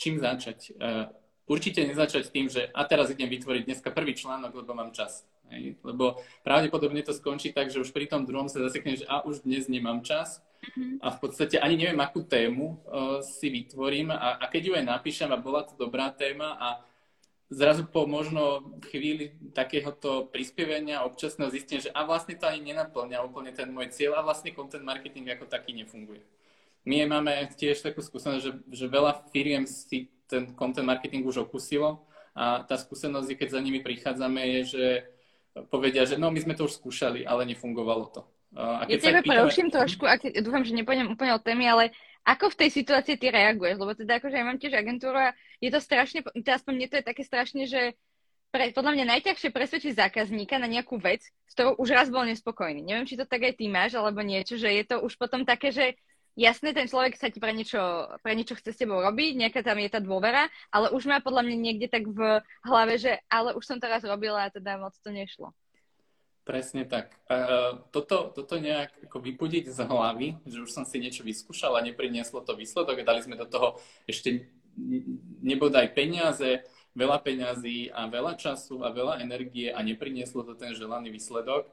čím 0.00 0.16
začať? 0.16 0.72
Uh, 0.78 1.12
určite 1.44 1.84
nezačať 1.84 2.32
tým, 2.32 2.48
že 2.48 2.70
a 2.72 2.80
teraz 2.88 3.12
idem 3.12 3.28
vytvoriť 3.28 3.62
dneska 3.68 3.92
prvý 3.92 4.16
článok, 4.16 4.64
lebo 4.64 4.72
mám 4.72 4.94
čas. 4.96 5.28
Hej? 5.52 5.76
Lebo 5.84 6.18
pravdepodobne 6.42 7.04
to 7.04 7.12
skončí 7.12 7.52
tak, 7.52 7.68
že 7.68 7.84
už 7.84 7.92
pri 7.92 8.08
tom 8.08 8.24
druhom 8.24 8.48
sa 8.48 8.64
zasekne, 8.64 8.96
že 8.96 9.06
a 9.06 9.22
už 9.22 9.44
dnes 9.44 9.68
nemám 9.68 10.00
čas 10.00 10.40
mm-hmm. 10.64 11.04
a 11.04 11.06
v 11.12 11.18
podstate 11.20 11.60
ani 11.60 11.76
neviem, 11.76 12.00
akú 12.00 12.24
tému 12.24 12.66
uh, 12.66 13.20
si 13.20 13.52
vytvorím 13.52 14.10
a, 14.10 14.40
a 14.40 14.44
keď 14.48 14.62
ju 14.64 14.72
aj 14.80 14.84
napíšem 14.88 15.30
a 15.30 15.38
bola 15.38 15.68
to 15.68 15.76
dobrá 15.76 16.08
téma 16.10 16.56
a 16.56 16.68
zrazu 17.52 17.84
po 17.84 18.08
možno 18.08 18.72
chvíli 18.88 19.36
takéhoto 19.52 20.32
prispievania 20.32 21.04
občasného 21.04 21.52
zistím, 21.52 21.84
že 21.84 21.92
a 21.92 22.08
vlastne 22.08 22.34
to 22.34 22.48
ani 22.48 22.72
nenaplňa 22.72 23.20
úplne 23.20 23.52
ten 23.52 23.68
môj 23.68 23.92
cieľ 23.92 24.18
a 24.18 24.24
vlastne 24.24 24.56
content 24.56 24.82
marketing 24.82 25.28
ako 25.28 25.44
taký 25.46 25.76
nefunguje. 25.76 26.24
My 26.82 27.06
máme 27.06 27.46
tiež 27.54 27.84
takú 27.84 28.02
skúsenosť, 28.02 28.42
že, 28.42 28.52
že 28.72 28.86
veľa 28.90 29.30
firiem 29.30 29.68
si 29.68 30.10
ten 30.26 30.50
content 30.56 30.88
marketing 30.88 31.22
už 31.28 31.46
okusilo 31.46 32.02
a 32.32 32.64
tá 32.64 32.80
skúsenosť, 32.80 33.36
keď 33.36 33.48
za 33.52 33.60
nimi 33.60 33.84
prichádzame, 33.84 34.40
je, 34.40 34.60
že 34.64 34.84
povedia, 35.68 36.08
že 36.08 36.16
no 36.16 36.32
my 36.32 36.40
sme 36.40 36.54
to 36.56 36.64
už 36.68 36.80
skúšali, 36.80 37.24
ale 37.28 37.44
nefungovalo 37.48 38.04
to. 38.12 38.20
A 38.52 38.84
keď 38.84 38.96
ja 38.96 39.00
teba 39.00 39.20
pýtame... 39.24 39.32
preruším 39.32 39.68
trošku, 39.72 40.04
ak, 40.04 40.28
dúfam, 40.44 40.64
že 40.64 40.76
nepôjdem 40.76 41.08
úplne 41.08 41.32
od 41.32 41.44
témy, 41.44 41.64
ale 41.72 41.84
ako 42.22 42.52
v 42.52 42.58
tej 42.64 42.70
situácii 42.84 43.16
ty 43.16 43.32
reaguješ? 43.32 43.80
Lebo 43.80 43.92
teda 43.96 44.20
akože 44.20 44.36
ja 44.36 44.44
mám 44.44 44.60
tiež 44.60 44.76
agentúru 44.76 45.16
a 45.16 45.34
je 45.58 45.72
to 45.72 45.80
strašne, 45.80 46.20
to 46.20 46.50
aspoň 46.52 46.72
mne 46.76 46.88
to 46.92 46.96
je 47.00 47.04
také 47.04 47.22
strašne, 47.24 47.64
že 47.64 47.96
pre, 48.52 48.68
podľa 48.76 48.92
mňa 49.00 49.04
najťažšie 49.16 49.48
presvedčiť 49.48 49.92
zákazníka 49.96 50.60
na 50.60 50.68
nejakú 50.68 51.00
vec, 51.00 51.24
s 51.24 51.52
ktorou 51.56 51.80
už 51.80 51.88
raz 51.96 52.12
bol 52.12 52.28
nespokojný. 52.28 52.84
Neviem, 52.84 53.08
či 53.08 53.16
to 53.16 53.24
tak 53.24 53.40
aj 53.48 53.56
ty 53.56 53.72
máš, 53.72 53.96
alebo 53.96 54.20
niečo, 54.20 54.60
že 54.60 54.68
je 54.68 54.84
to 54.84 55.00
už 55.00 55.16
potom 55.16 55.48
také, 55.48 55.72
že 55.72 55.96
jasné, 56.36 56.72
ten 56.72 56.88
človek 56.88 57.16
sa 57.20 57.28
ti 57.28 57.38
pre 57.40 57.52
niečo, 57.52 58.08
pre 58.24 58.32
niečo 58.32 58.56
chce 58.56 58.72
s 58.72 58.80
tebou 58.80 59.00
robiť, 59.00 59.36
nejaká 59.36 59.60
tam 59.60 59.76
je 59.80 59.90
tá 59.92 60.00
dôvera, 60.00 60.48
ale 60.72 60.92
už 60.92 61.04
má 61.04 61.20
podľa 61.20 61.44
mňa 61.48 61.56
niekde 61.56 61.88
tak 61.92 62.08
v 62.08 62.40
hlave, 62.64 62.96
že 62.96 63.20
ale 63.28 63.52
už 63.52 63.64
som 63.64 63.76
to 63.76 63.86
raz 63.88 64.04
robila 64.04 64.48
a 64.48 64.52
teda 64.52 64.80
moc 64.80 64.96
to 64.96 65.10
nešlo. 65.12 65.52
Presne 66.42 66.82
tak. 66.90 67.14
Toto, 67.94 68.34
toto 68.34 68.58
nejak 68.58 69.06
ako 69.06 69.22
vypudiť 69.22 69.70
z 69.70 69.78
hlavy, 69.86 70.42
že 70.42 70.58
už 70.66 70.74
som 70.74 70.82
si 70.82 70.98
niečo 70.98 71.22
vyskúšal 71.22 71.78
a 71.78 71.86
neprinieslo 71.86 72.42
to 72.42 72.58
výsledok 72.58 72.98
a 72.98 73.06
dali 73.06 73.22
sme 73.22 73.38
do 73.38 73.46
toho 73.46 73.78
ešte 74.10 74.50
nebodaj 75.38 75.94
peniaze, 75.94 76.66
veľa 76.98 77.22
peňazí 77.22 77.94
a 77.94 78.10
veľa 78.10 78.34
času 78.34 78.82
a 78.82 78.90
veľa 78.90 79.22
energie 79.22 79.70
a 79.70 79.78
neprinieslo 79.86 80.42
to 80.42 80.58
ten 80.58 80.74
želaný 80.74 81.14
výsledok, 81.14 81.70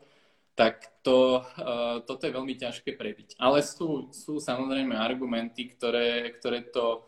tak 0.56 0.92
to, 1.02 1.42
uh, 1.42 2.04
toto 2.04 2.28
je 2.28 2.36
veľmi 2.36 2.56
ťažké 2.60 3.00
prebiť. 3.00 3.40
Ale 3.40 3.64
sú, 3.64 4.12
sú 4.12 4.44
samozrejme 4.44 4.92
argumenty, 4.92 5.72
ktoré, 5.72 6.36
ktoré 6.36 6.68
to 6.68 7.08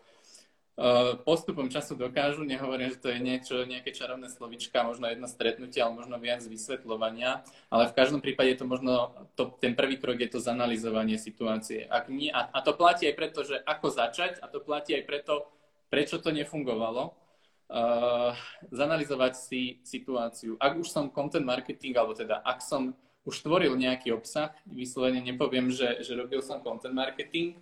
uh, 0.80 1.20
postupom 1.20 1.68
času 1.68 2.00
dokážu. 2.00 2.48
Nehovorím, 2.48 2.96
že 2.96 3.02
to 3.02 3.12
je 3.12 3.20
niečo, 3.20 3.68
nejaké 3.68 3.92
čarovné 3.92 4.32
slovička, 4.32 4.88
možno 4.88 5.04
jedno 5.04 5.28
stretnutie, 5.28 5.84
ale 5.84 6.00
možno 6.00 6.16
viac 6.16 6.40
vysvetľovania. 6.40 7.44
Ale 7.68 7.92
v 7.92 7.96
každom 7.96 8.24
prípade 8.24 8.56
to 8.56 8.64
možno, 8.64 9.12
to, 9.36 9.52
ten 9.60 9.76
prvý 9.76 10.00
krok 10.00 10.16
je 10.16 10.32
to 10.32 10.40
zanalizovanie 10.40 11.20
situácie. 11.20 11.84
Ak 11.92 12.08
nie, 12.08 12.32
a, 12.32 12.48
a 12.48 12.58
to 12.64 12.72
platí 12.72 13.04
aj 13.04 13.16
preto, 13.20 13.44
že 13.44 13.60
ako 13.68 13.92
začať, 13.92 14.40
a 14.40 14.48
to 14.48 14.64
platí 14.64 14.96
aj 14.96 15.04
preto, 15.04 15.44
prečo 15.92 16.16
to 16.24 16.32
nefungovalo 16.32 17.12
uh, 17.12 18.32
zanalizovať 18.72 19.32
si 19.36 19.84
situáciu. 19.84 20.56
Ak 20.56 20.80
už 20.80 20.88
som 20.88 21.12
content 21.12 21.44
marketing, 21.44 22.00
alebo 22.00 22.16
teda 22.16 22.40
ak 22.40 22.64
som 22.64 22.96
už 23.22 23.46
tvoril 23.46 23.78
nejaký 23.78 24.10
obsah, 24.10 24.50
vyslovene 24.66 25.22
nepoviem, 25.22 25.70
že, 25.70 26.02
že 26.02 26.18
robil 26.18 26.42
som 26.42 26.58
content 26.58 26.94
marketing, 26.94 27.54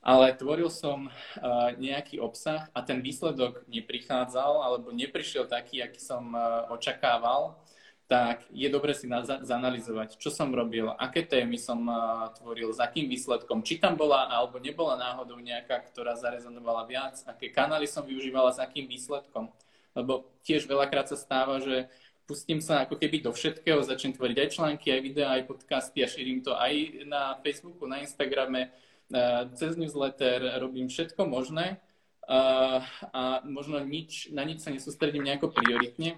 ale 0.00 0.32
tvoril 0.32 0.72
som 0.72 1.06
uh, 1.06 1.70
nejaký 1.76 2.18
obsah 2.18 2.72
a 2.72 2.80
ten 2.80 3.04
výsledok 3.04 3.68
neprichádzal 3.68 4.64
alebo 4.64 4.90
neprišiel 4.90 5.44
taký, 5.46 5.84
aký 5.84 6.00
som 6.00 6.32
uh, 6.32 6.66
očakával, 6.72 7.60
tak 8.10 8.42
je 8.50 8.66
dobre 8.66 8.90
si 8.90 9.06
na, 9.06 9.22
zanalizovať, 9.22 10.18
čo 10.18 10.34
som 10.34 10.50
robil, 10.50 10.90
aké 10.98 11.22
témy 11.22 11.54
som 11.54 11.86
uh, 11.86 12.26
tvoril, 12.34 12.74
za 12.74 12.90
akým 12.90 13.06
výsledkom, 13.06 13.62
či 13.62 13.78
tam 13.78 13.94
bola 13.94 14.26
alebo 14.26 14.58
nebola 14.58 14.98
náhodou 14.98 15.38
nejaká, 15.38 15.78
ktorá 15.92 16.18
zarezonovala 16.18 16.88
viac, 16.90 17.22
aké 17.28 17.52
kanály 17.54 17.86
som 17.86 18.02
využívala, 18.02 18.50
s 18.50 18.58
akým 18.58 18.90
výsledkom. 18.90 19.52
Lebo 19.94 20.26
tiež 20.42 20.66
veľakrát 20.66 21.06
sa 21.12 21.18
stáva, 21.18 21.62
že 21.62 21.86
pustím 22.30 22.62
sa 22.62 22.86
ako 22.86 22.94
keby 22.94 23.26
do 23.26 23.34
všetkého, 23.34 23.82
začnem 23.82 24.14
tvoriť 24.14 24.36
aj 24.38 24.48
články, 24.54 24.94
aj 24.94 25.02
videá, 25.02 25.34
aj 25.34 25.50
podcasty 25.50 26.06
a 26.06 26.06
šírim 26.06 26.46
to 26.46 26.54
aj 26.54 27.02
na 27.10 27.34
Facebooku, 27.42 27.90
na 27.90 27.98
Instagrame, 28.06 28.70
uh, 28.70 29.50
cez 29.58 29.74
newsletter, 29.74 30.62
robím 30.62 30.86
všetko 30.86 31.26
možné 31.26 31.82
uh, 32.30 32.86
a 33.10 33.42
možno 33.42 33.82
nič, 33.82 34.30
na 34.30 34.46
nič 34.46 34.62
sa 34.62 34.70
nesústredím 34.70 35.26
nejako 35.26 35.50
prioritne 35.50 36.14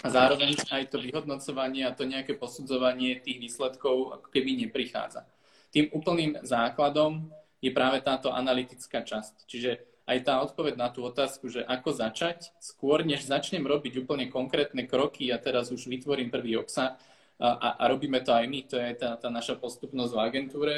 a 0.00 0.08
zároveň 0.08 0.56
aj 0.72 0.88
to 0.88 1.04
vyhodnocovanie 1.04 1.84
a 1.84 1.92
to 1.92 2.08
nejaké 2.08 2.32
posudzovanie 2.32 3.20
tých 3.20 3.36
výsledkov 3.36 4.16
ako 4.16 4.28
keby 4.32 4.64
neprichádza. 4.64 5.28
Tým 5.68 5.92
úplným 5.92 6.40
základom 6.40 7.28
je 7.60 7.68
práve 7.76 8.00
táto 8.00 8.32
analytická 8.32 9.04
časť. 9.04 9.44
Čiže 9.44 9.95
aj 10.06 10.18
tá 10.22 10.38
odpoveď 10.38 10.78
na 10.78 10.88
tú 10.88 11.02
otázku, 11.02 11.50
že 11.50 11.66
ako 11.66 11.90
začať, 11.90 12.54
skôr 12.62 13.02
než 13.02 13.26
začnem 13.26 13.66
robiť 13.66 14.06
úplne 14.06 14.30
konkrétne 14.30 14.86
kroky 14.86 15.34
a 15.34 15.42
teraz 15.42 15.74
už 15.74 15.90
vytvorím 15.90 16.30
prvý 16.30 16.54
obsah 16.54 16.94
a, 17.36 17.48
a, 17.52 17.68
a 17.82 17.84
robíme 17.90 18.22
to 18.22 18.30
aj 18.30 18.46
my, 18.46 18.60
to 18.64 18.78
je 18.78 18.90
tá, 18.96 19.18
tá 19.18 19.28
naša 19.28 19.58
postupnosť 19.58 20.12
v 20.14 20.22
agentúre, 20.22 20.76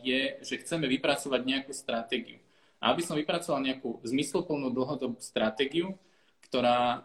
je, 0.00 0.40
že 0.42 0.58
chceme 0.64 0.88
vypracovať 0.88 1.40
nejakú 1.44 1.72
stratégiu. 1.76 2.40
A 2.82 2.90
aby 2.90 3.04
som 3.04 3.14
vypracoval 3.14 3.62
nejakú 3.62 4.02
zmysluplnú 4.02 4.74
dlhodobú 4.74 5.22
stratégiu, 5.22 5.94
ktorá 6.42 6.78
uh, 6.82 7.00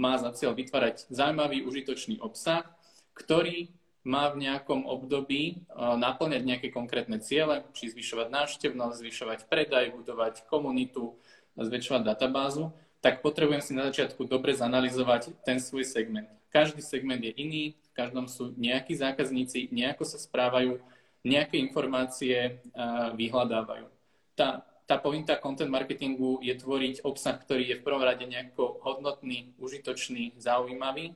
má 0.00 0.16
za 0.16 0.32
cieľ 0.32 0.56
vytvárať 0.56 1.06
zaujímavý, 1.12 1.68
užitočný 1.68 2.16
obsah, 2.24 2.64
ktorý 3.12 3.68
má 4.02 4.30
v 4.34 4.46
nejakom 4.48 4.84
období 4.86 5.62
uh, 5.70 5.94
naplňať 5.94 6.42
nejaké 6.42 6.68
konkrétne 6.74 7.22
ciele, 7.22 7.62
či 7.74 7.90
zvyšovať 7.94 8.28
návštevnosť, 8.28 8.98
zvyšovať 8.98 9.38
predaj, 9.46 9.94
budovať 9.94 10.46
komunitu, 10.50 11.14
zväčšovať 11.54 12.02
databázu, 12.02 12.74
tak 13.02 13.22
potrebujem 13.22 13.62
si 13.62 13.72
na 13.74 13.90
začiatku 13.90 14.26
dobre 14.26 14.54
zanalizovať 14.54 15.34
ten 15.42 15.58
svoj 15.58 15.86
segment. 15.86 16.30
Každý 16.50 16.82
segment 16.82 17.22
je 17.22 17.32
iný, 17.34 17.64
v 17.74 17.92
každom 17.94 18.26
sú 18.26 18.54
nejakí 18.58 18.94
zákazníci, 18.94 19.70
nejako 19.70 20.04
sa 20.06 20.18
správajú, 20.18 20.82
nejaké 21.22 21.58
informácie 21.62 22.58
uh, 22.74 23.14
vyhľadávajú. 23.14 23.86
Tá 24.34 24.66
tá 24.92 24.98
pointa 24.98 25.38
content 25.38 25.70
marketingu 25.70 26.42
je 26.42 26.52
tvoriť 26.52 27.06
obsah, 27.06 27.38
ktorý 27.38 27.64
je 27.64 27.78
v 27.78 27.84
prvom 27.86 28.02
rade 28.02 28.26
nejako 28.26 28.82
hodnotný, 28.82 29.54
užitočný, 29.56 30.36
zaujímavý. 30.36 31.14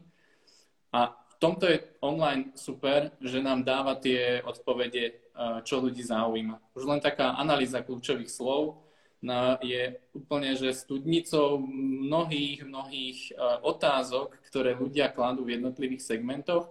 A 0.94 1.12
tomto 1.38 1.64
je 1.68 1.84
online 2.00 2.52
super, 2.56 3.12
že 3.20 3.42
nám 3.42 3.64
dáva 3.64 3.96
tie 3.96 4.40
odpovede, 4.42 5.04
eh, 5.06 5.14
čo 5.62 5.80
ľudí 5.80 6.02
zaujíma. 6.02 6.76
Už 6.76 6.84
len 6.88 7.00
taká 7.00 7.36
analýza 7.36 7.82
kľúčových 7.82 8.30
slov 8.30 8.82
je 9.58 9.98
úplne, 10.14 10.54
že 10.54 10.76
studnicou 10.76 11.58
mnohých, 12.06 12.62
mnohých 12.62 13.18
eh, 13.32 13.36
otázok, 13.64 14.38
ktoré 14.48 14.76
ľudia 14.76 15.12
kladú 15.12 15.44
v 15.44 15.60
jednotlivých 15.60 16.04
segmentoch. 16.04 16.70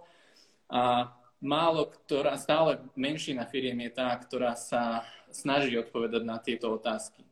A 0.66 1.14
málo 1.38 1.86
ktorá, 1.86 2.34
stále 2.40 2.82
menšina 2.98 3.46
firiem 3.46 3.78
je 3.86 3.90
tá, 3.94 4.10
ktorá 4.18 4.58
sa 4.58 5.06
snaží 5.30 5.76
odpovedať 5.78 6.22
na 6.24 6.40
tieto 6.40 6.72
otázky 6.74 7.26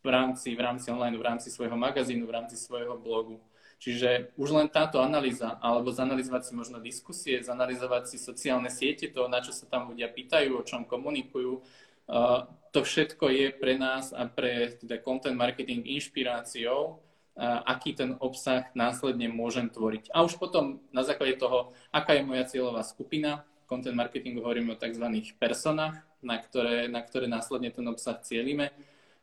v 0.00 0.08
rámci, 0.08 0.56
v 0.56 0.60
rámci 0.60 0.88
online, 0.88 1.16
v 1.16 1.26
rámci 1.26 1.48
svojho 1.52 1.76
magazínu, 1.76 2.24
v 2.24 2.34
rámci 2.34 2.56
svojho 2.56 2.96
blogu. 2.96 3.36
Čiže 3.80 4.36
už 4.36 4.52
len 4.52 4.68
táto 4.68 5.00
analýza, 5.00 5.56
alebo 5.64 5.88
zanalizovať 5.88 6.42
si 6.44 6.52
možno 6.52 6.84
diskusie, 6.84 7.40
zanalizovať 7.40 8.12
si 8.12 8.16
sociálne 8.20 8.68
siete, 8.68 9.08
to, 9.08 9.24
na 9.24 9.40
čo 9.40 9.56
sa 9.56 9.64
tam 9.64 9.88
ľudia 9.88 10.12
pýtajú, 10.12 10.52
o 10.52 10.66
čom 10.68 10.84
komunikujú, 10.84 11.64
uh, 11.64 12.44
to 12.76 12.84
všetko 12.84 13.32
je 13.32 13.46
pre 13.56 13.80
nás 13.80 14.12
a 14.12 14.28
pre 14.28 14.76
teda 14.76 15.00
content 15.00 15.32
marketing 15.32 15.88
inšpiráciou, 15.96 17.00
uh, 17.00 17.64
aký 17.64 17.96
ten 17.96 18.20
obsah 18.20 18.68
následne 18.76 19.32
môžem 19.32 19.72
tvoriť. 19.72 20.12
A 20.12 20.28
už 20.28 20.36
potom 20.36 20.84
na 20.92 21.00
základe 21.00 21.40
toho, 21.40 21.72
aká 21.88 22.20
je 22.20 22.28
moja 22.28 22.44
cieľová 22.44 22.84
skupina, 22.84 23.48
content 23.64 23.96
marketingu 23.96 24.44
hovoríme 24.44 24.76
o 24.76 24.80
tzv. 24.80 25.08
personách, 25.40 26.04
na 26.20 26.36
ktoré, 26.36 26.84
na 26.92 27.00
ktoré 27.00 27.32
následne 27.32 27.72
ten 27.72 27.88
obsah 27.88 28.20
cieľime, 28.20 28.76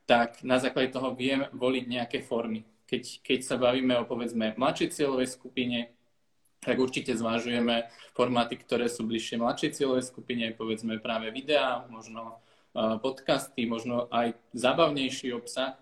tak 0.09 0.41
na 0.41 0.57
základe 0.57 0.89
toho 0.89 1.13
viem 1.13 1.45
voliť 1.53 1.85
nejaké 1.85 2.25
formy. 2.25 2.65
Keď, 2.87 3.03
keď 3.21 3.39
sa 3.43 3.59
bavíme 3.59 3.99
o 3.99 4.07
povedzme 4.07 4.55
mladšej 4.55 4.95
cieľovej 4.95 5.27
skupine, 5.29 5.91
tak 6.63 6.79
určite 6.81 7.13
zvážujeme 7.13 7.91
formáty, 8.17 8.57
ktoré 8.57 8.89
sú 8.89 9.05
bližšie 9.05 9.37
mladšej 9.37 9.77
cieľovej 9.77 10.05
skupine, 10.09 10.55
povedzme 10.55 10.97
práve 10.97 11.29
videá, 11.29 11.85
možno 11.91 12.41
podcasty, 12.73 13.69
možno 13.69 14.09
aj 14.09 14.33
zábavnejší 14.57 15.35
obsah. 15.35 15.77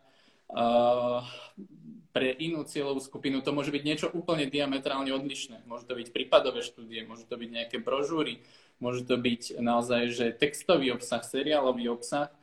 Pre 2.15 2.29
inú 2.39 2.63
cieľovú 2.63 3.03
skupinu 3.03 3.43
to 3.43 3.51
môže 3.51 3.71
byť 3.71 3.83
niečo 3.83 4.07
úplne 4.11 4.47
diametrálne 4.47 5.11
odlišné. 5.11 5.67
Môže 5.67 5.87
to 5.87 5.95
byť 5.95 6.11
prípadové 6.11 6.63
štúdie, 6.63 7.03
môže 7.03 7.27
to 7.27 7.35
byť 7.35 7.49
nejaké 7.51 7.77
brožúry, 7.79 8.43
Môže 8.83 9.07
to 9.07 9.15
byť 9.15 9.55
naozaj, 9.63 10.11
že 10.11 10.35
textový 10.35 10.91
obsah, 10.91 11.23
seriálový 11.23 11.87
obsah. 11.87 12.34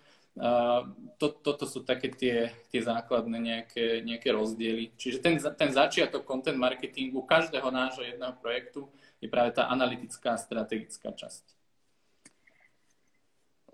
To, 1.21 1.27
toto 1.29 1.69
sú 1.69 1.85
také 1.85 2.09
tie, 2.09 2.49
tie 2.73 2.81
základné 2.81 3.37
nejaké, 3.37 4.01
nejaké 4.01 4.33
rozdiely. 4.33 4.97
Čiže 4.97 5.21
ten, 5.21 5.37
ten 5.37 5.69
začiatok 5.69 6.25
content 6.25 6.57
marketingu 6.57 7.21
každého 7.29 7.69
nášho 7.69 8.01
jedného 8.01 8.33
projektu 8.41 8.89
je 9.21 9.29
práve 9.29 9.53
tá 9.53 9.69
analytická 9.69 10.41
strategická 10.41 11.13
časť. 11.13 11.45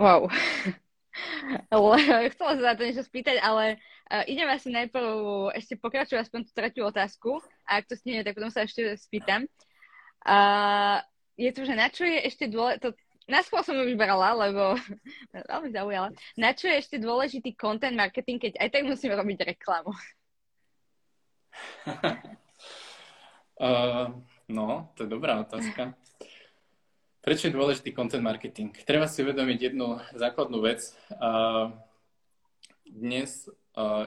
Wow. 0.03 0.27
Chcela 2.35 2.53
sa 2.59 2.63
za 2.63 2.75
to 2.75 2.87
niečo 2.87 3.07
spýtať, 3.07 3.43
ale 3.43 3.79
uh, 4.11 4.23
idem 4.27 4.51
asi 4.51 4.71
najprv 4.71 5.51
ešte 5.55 5.79
pokračovať 5.79 6.27
aspoň 6.27 6.41
tú 6.47 6.51
tretiu 6.55 6.83
otázku 6.87 7.43
a 7.67 7.83
ak 7.83 7.91
to 7.91 7.99
stihne, 7.99 8.23
tak 8.23 8.35
potom 8.35 8.51
sa 8.51 8.67
ešte 8.67 8.95
spýtam. 8.99 9.47
Uh, 10.23 11.03
je 11.39 11.51
tu, 11.55 11.63
že 11.63 11.79
na 11.79 11.87
čo 11.91 12.03
je 12.03 12.19
ešte 12.27 12.51
dôležité, 12.51 12.91
na 13.29 13.45
skôr 13.45 13.61
som 13.61 13.77
ju 13.77 13.85
vybrala, 13.85 14.33
lebo 14.49 14.75
veľmi 15.53 15.71
zaujala. 15.71 16.09
Na 16.35 16.57
čo 16.57 16.67
je 16.67 16.81
ešte 16.81 16.97
dôležitý 16.97 17.53
content 17.55 17.95
marketing, 17.95 18.41
keď 18.41 18.53
aj 18.59 18.69
tak 18.73 18.83
musíme 18.89 19.15
robiť 19.15 19.39
reklamu? 19.55 19.93
uh, 23.61 24.09
no, 24.57 24.91
to 24.97 25.05
je 25.05 25.09
dobrá 25.09 25.45
otázka. 25.45 25.93
Prečo 27.21 27.53
je 27.53 27.57
dôležitý 27.57 27.93
content 27.93 28.25
marketing? 28.25 28.73
Treba 28.89 29.05
si 29.05 29.21
uvedomiť 29.21 29.59
jednu 29.71 30.01
základnú 30.17 30.65
vec. 30.65 30.97
Uh, 31.13 31.77
dnes 32.89 33.53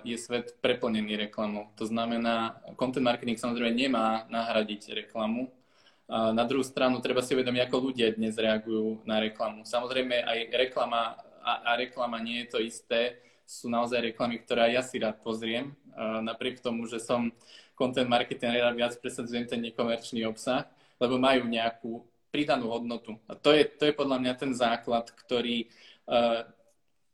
je 0.03 0.17
svet 0.17 0.59
preplnený 0.59 1.15
reklamou. 1.15 1.71
To 1.79 1.87
znamená, 1.87 2.59
content 2.75 3.07
marketing 3.07 3.39
samozrejme 3.39 3.71
nemá 3.71 4.27
nahradiť 4.27 5.05
reklamu. 5.05 5.47
Na 6.11 6.43
druhú 6.43 6.59
stranu 6.59 6.99
treba 6.99 7.23
si 7.23 7.31
uvedomiť, 7.31 7.71
ako 7.71 7.87
ľudia 7.87 8.11
dnes 8.11 8.35
reagujú 8.35 8.99
na 9.07 9.23
reklamu. 9.23 9.63
Samozrejme 9.63 10.19
aj 10.19 10.39
reklama 10.59 11.15
a, 11.39 11.71
a 11.71 11.79
reklama 11.79 12.19
nie 12.19 12.43
je 12.43 12.47
to 12.51 12.59
isté. 12.59 13.23
Sú 13.47 13.71
naozaj 13.71 14.11
reklamy, 14.11 14.43
ktoré 14.43 14.75
ja 14.75 14.83
si 14.83 14.99
rád 14.99 15.23
pozriem. 15.23 15.71
Napriek 15.95 16.59
tomu, 16.59 16.83
že 16.83 16.99
som 16.99 17.31
content 17.79 18.11
marketer, 18.11 18.59
ja 18.59 18.67
viac 18.75 18.99
presadzujem 18.99 19.47
ten 19.47 19.63
nekomerčný 19.63 20.27
obsah, 20.27 20.67
lebo 20.99 21.15
majú 21.15 21.47
nejakú 21.47 22.03
pridanú 22.27 22.67
hodnotu. 22.75 23.15
A 23.31 23.39
to 23.39 23.55
je, 23.55 23.63
to 23.63 23.87
je 23.87 23.95
podľa 23.95 24.19
mňa 24.19 24.33
ten 24.35 24.51
základ, 24.51 25.07
ktorý 25.15 25.71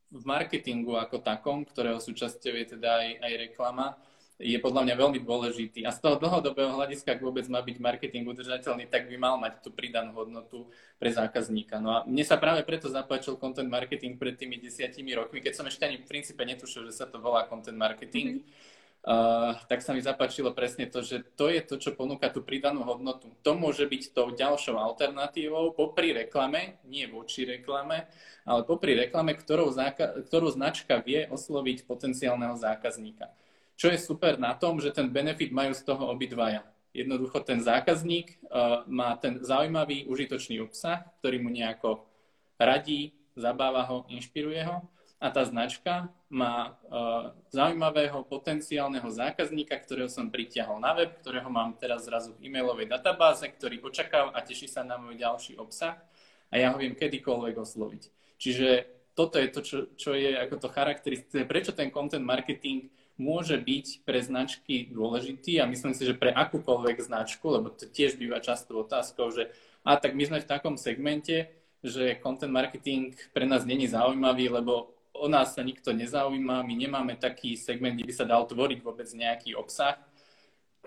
v 0.10 0.24
marketingu 0.26 0.98
ako 0.98 1.22
takom, 1.22 1.62
ktorého 1.70 2.02
súčasťou 2.02 2.54
je 2.66 2.66
teda 2.74 2.90
aj, 2.98 3.10
aj 3.22 3.34
reklama, 3.46 3.94
je 4.38 4.58
podľa 4.62 4.86
mňa 4.86 4.96
veľmi 5.02 5.20
dôležitý. 5.26 5.82
A 5.86 5.92
z 5.94 5.98
toho 5.98 6.22
dlhodobého 6.22 6.70
hľadiska, 6.78 7.18
ak 7.18 7.26
vôbec 7.26 7.46
má 7.50 7.62
byť 7.66 7.78
marketing 7.82 8.30
udržateľný, 8.30 8.86
tak 8.86 9.10
by 9.10 9.18
mal 9.18 9.42
mať 9.42 9.66
tú 9.66 9.74
pridanú 9.74 10.14
hodnotu 10.14 10.70
pre 11.02 11.10
zákazníka. 11.10 11.82
No 11.82 11.90
a 11.90 11.98
mne 12.06 12.22
sa 12.22 12.38
práve 12.38 12.62
preto 12.62 12.86
zapáčil 12.86 13.42
content 13.42 13.70
marketing 13.70 14.22
pred 14.22 14.38
tými 14.38 14.62
desiatimi 14.62 15.18
rokmi, 15.18 15.42
keď 15.42 15.54
som 15.58 15.66
ešte 15.66 15.90
ani 15.90 16.02
v 16.02 16.10
princípe 16.10 16.42
netušil, 16.46 16.86
že 16.86 16.94
sa 16.94 17.10
to 17.10 17.18
volá 17.18 17.50
content 17.50 17.78
marketing. 17.78 18.46
Mm-hmm 18.46 18.76
Uh, 19.08 19.56
tak 19.72 19.80
sa 19.80 19.96
mi 19.96 20.04
zapáčilo 20.04 20.52
presne 20.52 20.84
to, 20.84 21.00
že 21.00 21.24
to 21.40 21.48
je 21.48 21.64
to, 21.64 21.80
čo 21.80 21.96
ponúka 21.96 22.28
tú 22.28 22.44
pridanú 22.44 22.84
hodnotu. 22.84 23.32
To 23.40 23.56
môže 23.56 23.88
byť 23.88 24.12
tou 24.12 24.36
ďalšou 24.36 24.76
alternatívou 24.76 25.72
popri 25.72 26.12
reklame, 26.12 26.76
nie 26.84 27.08
voči 27.08 27.48
reklame, 27.48 28.04
ale 28.44 28.68
popri 28.68 29.00
reklame, 29.00 29.32
ktorou, 29.32 29.72
záka- 29.72 30.12
ktorou 30.28 30.52
značka 30.52 31.00
vie 31.00 31.24
osloviť 31.32 31.88
potenciálneho 31.88 32.60
zákazníka. 32.60 33.32
Čo 33.78 33.94
je 33.94 34.02
super 34.02 34.42
na 34.42 34.58
tom, 34.58 34.82
že 34.82 34.90
ten 34.90 35.06
benefit 35.14 35.54
majú 35.54 35.72
z 35.78 35.86
toho 35.86 36.10
obidvaja. 36.10 36.66
Jednoducho 36.98 37.46
ten 37.46 37.62
zákazník 37.62 38.42
uh, 38.50 38.82
má 38.90 39.14
ten 39.22 39.38
zaujímavý, 39.46 40.10
užitočný 40.10 40.58
obsah, 40.66 41.06
ktorý 41.22 41.38
mu 41.46 41.54
nejako 41.54 42.10
radí, 42.58 43.14
zabáva 43.38 43.86
ho, 43.86 44.10
inšpiruje 44.10 44.66
ho 44.66 44.82
a 45.22 45.30
tá 45.30 45.46
značka 45.46 46.10
má 46.26 46.74
uh, 46.90 47.38
zaujímavého 47.54 48.26
potenciálneho 48.26 49.06
zákazníka, 49.14 49.78
ktorého 49.78 50.10
som 50.10 50.34
pritiahol 50.34 50.82
na 50.82 50.98
web, 50.98 51.14
ktorého 51.22 51.46
mám 51.54 51.78
teraz 51.78 52.10
zrazu 52.10 52.34
v 52.34 52.50
e-mailovej 52.50 52.90
databáze, 52.90 53.46
ktorý 53.46 53.86
očakáva 53.86 54.34
a 54.34 54.42
teší 54.42 54.66
sa 54.66 54.82
na 54.82 54.98
môj 54.98 55.22
ďalší 55.22 55.54
obsah 55.62 56.02
a 56.50 56.56
ja 56.58 56.74
ho 56.74 56.82
viem 56.82 56.98
kedykoľvek 56.98 57.56
osloviť. 57.62 58.04
Čiže 58.42 58.68
toto 59.14 59.42
je 59.42 59.48
to, 59.50 59.62
čo, 59.66 59.78
čo 59.98 60.18
je 60.18 60.38
ako 60.38 60.66
to 60.66 60.68
charakteristické, 60.70 61.46
prečo 61.46 61.74
ten 61.74 61.90
content 61.90 62.26
marketing 62.26 62.90
môže 63.18 63.58
byť 63.58 64.06
pre 64.06 64.22
značky 64.22 64.90
dôležitý 64.94 65.58
a 65.60 65.70
myslím 65.70 65.98
si, 65.98 66.06
že 66.06 66.18
pre 66.18 66.30
akúkoľvek 66.30 67.02
značku, 67.02 67.50
lebo 67.50 67.74
to 67.74 67.90
tiež 67.90 68.16
býva 68.16 68.38
často 68.38 68.78
otázkou, 68.78 69.34
že 69.34 69.50
a 69.82 69.98
tak 69.98 70.14
my 70.14 70.24
sme 70.30 70.40
v 70.44 70.50
takom 70.50 70.76
segmente, 70.78 71.50
že 71.82 72.18
content 72.22 72.54
marketing 72.54 73.18
pre 73.34 73.46
nás 73.50 73.66
není 73.66 73.90
zaujímavý, 73.90 74.50
lebo 74.50 74.94
o 75.18 75.28
nás 75.28 75.58
sa 75.58 75.66
nikto 75.66 75.94
nezaujíma, 75.94 76.62
my 76.62 76.76
nemáme 76.78 77.18
taký 77.18 77.58
segment, 77.58 77.98
kde 77.98 78.06
by 78.06 78.14
sa 78.14 78.26
dal 78.30 78.46
tvoriť 78.46 78.80
vôbec 78.86 79.10
nejaký 79.10 79.58
obsah, 79.58 79.98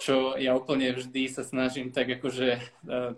čo 0.01 0.39
ja 0.41 0.57
úplne 0.57 0.97
vždy 0.97 1.29
sa 1.29 1.45
snažím 1.45 1.93
tak 1.93 2.09
akože 2.09 2.49
e, 2.57 2.61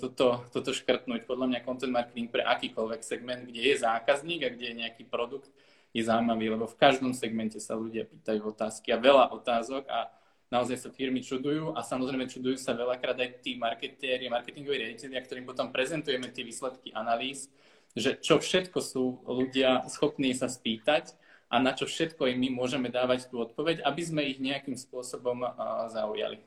toto, 0.02 0.42
toto 0.50 0.75
škrtnúť. 0.75 1.28
Podľa 1.31 1.47
mňa 1.47 1.66
content 1.69 1.95
marketing 1.95 2.26
pre 2.26 2.42
akýkoľvek 2.42 3.00
segment, 3.07 3.47
kde 3.47 3.61
je 3.61 3.76
zákazník 3.78 4.40
a 4.42 4.50
kde 4.50 4.64
je 4.73 4.81
nejaký 4.83 5.07
produkt, 5.07 5.52
je 5.93 6.03
zaujímavý, 6.03 6.57
lebo 6.57 6.65
v 6.65 6.81
každom 6.81 7.13
segmente 7.13 7.61
sa 7.61 7.77
ľudia 7.77 8.09
pýtajú 8.09 8.41
otázky 8.49 8.93
a 8.93 9.01
veľa 9.01 9.33
otázok 9.37 9.85
a 9.93 10.09
naozaj 10.49 10.77
sa 10.77 10.91
firmy 10.93 11.21
čudujú 11.21 11.77
a 11.77 11.85
samozrejme 11.85 12.29
čudujú 12.29 12.57
sa 12.57 12.73
veľakrát 12.73 13.17
aj 13.21 13.45
tí 13.45 13.61
marketéri, 13.61 14.29
marketingoví 14.33 14.81
riaditeľia, 14.89 15.21
ktorým 15.25 15.45
potom 15.49 15.69
prezentujeme 15.69 16.33
tie 16.33 16.45
výsledky 16.45 16.93
analýz 16.93 17.53
že 17.97 18.17
čo 18.17 18.41
všetko 18.41 18.79
sú 18.81 19.21
ľudia 19.29 19.85
schopní 19.89 20.33
sa 20.33 20.49
spýtať 20.49 21.13
a 21.53 21.61
na 21.61 21.77
čo 21.77 21.85
všetko 21.85 22.25
im 22.33 22.41
my 22.41 22.65
môžeme 22.65 22.89
dávať 22.89 23.29
tú 23.29 23.45
odpoveď, 23.45 23.85
aby 23.85 24.03
sme 24.03 24.25
ich 24.25 24.41
nejakým 24.41 24.77
spôsobom 24.77 25.45
zaujali. 25.93 26.41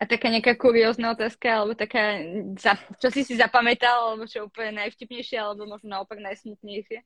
A 0.00 0.08
taká 0.08 0.32
nejaká 0.32 0.56
kuriózna 0.56 1.12
otázka, 1.12 1.46
alebo 1.46 1.76
taká, 1.76 2.24
čo 2.98 3.08
si 3.12 3.20
si 3.22 3.36
zapamätal, 3.36 4.10
alebo 4.16 4.24
čo 4.24 4.48
úplne 4.48 4.80
najvtipnejšie, 4.82 5.36
alebo 5.36 5.68
možno 5.68 5.92
naopak 5.92 6.18
najsmutnejšie? 6.18 7.04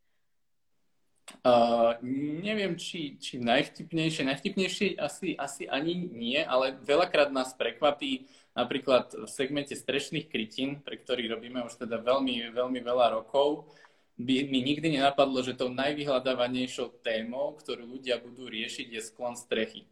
Uh, 1.44 1.96
neviem, 2.44 2.76
či, 2.76 3.16
či 3.16 3.40
najvtipnejšie. 3.40 4.28
Najvtipnejšie 4.28 5.00
asi, 5.00 5.32
asi 5.36 5.64
ani 5.64 5.96
nie, 5.96 6.40
ale 6.40 6.76
veľakrát 6.84 7.32
nás 7.32 7.56
prekvapí 7.56 8.28
napríklad 8.52 9.12
v 9.12 9.28
segmente 9.28 9.72
strešných 9.72 10.28
krytín, 10.28 10.84
pre 10.84 11.00
ktorý 11.00 11.28
robíme 11.32 11.64
už 11.64 11.80
teda 11.80 12.00
veľmi, 12.00 12.52
veľmi 12.52 12.80
veľa 12.80 13.16
rokov, 13.20 13.72
by 14.14 14.46
mi 14.46 14.62
nikdy 14.62 14.94
nenapadlo, 14.94 15.42
že 15.42 15.58
tou 15.58 15.72
najvyhľadávanejšou 15.74 17.02
témou, 17.02 17.58
ktorú 17.58 17.82
ľudia 17.98 18.22
budú 18.22 18.46
riešiť, 18.46 18.86
je 18.94 19.00
sklon 19.02 19.34
strechy. 19.34 19.90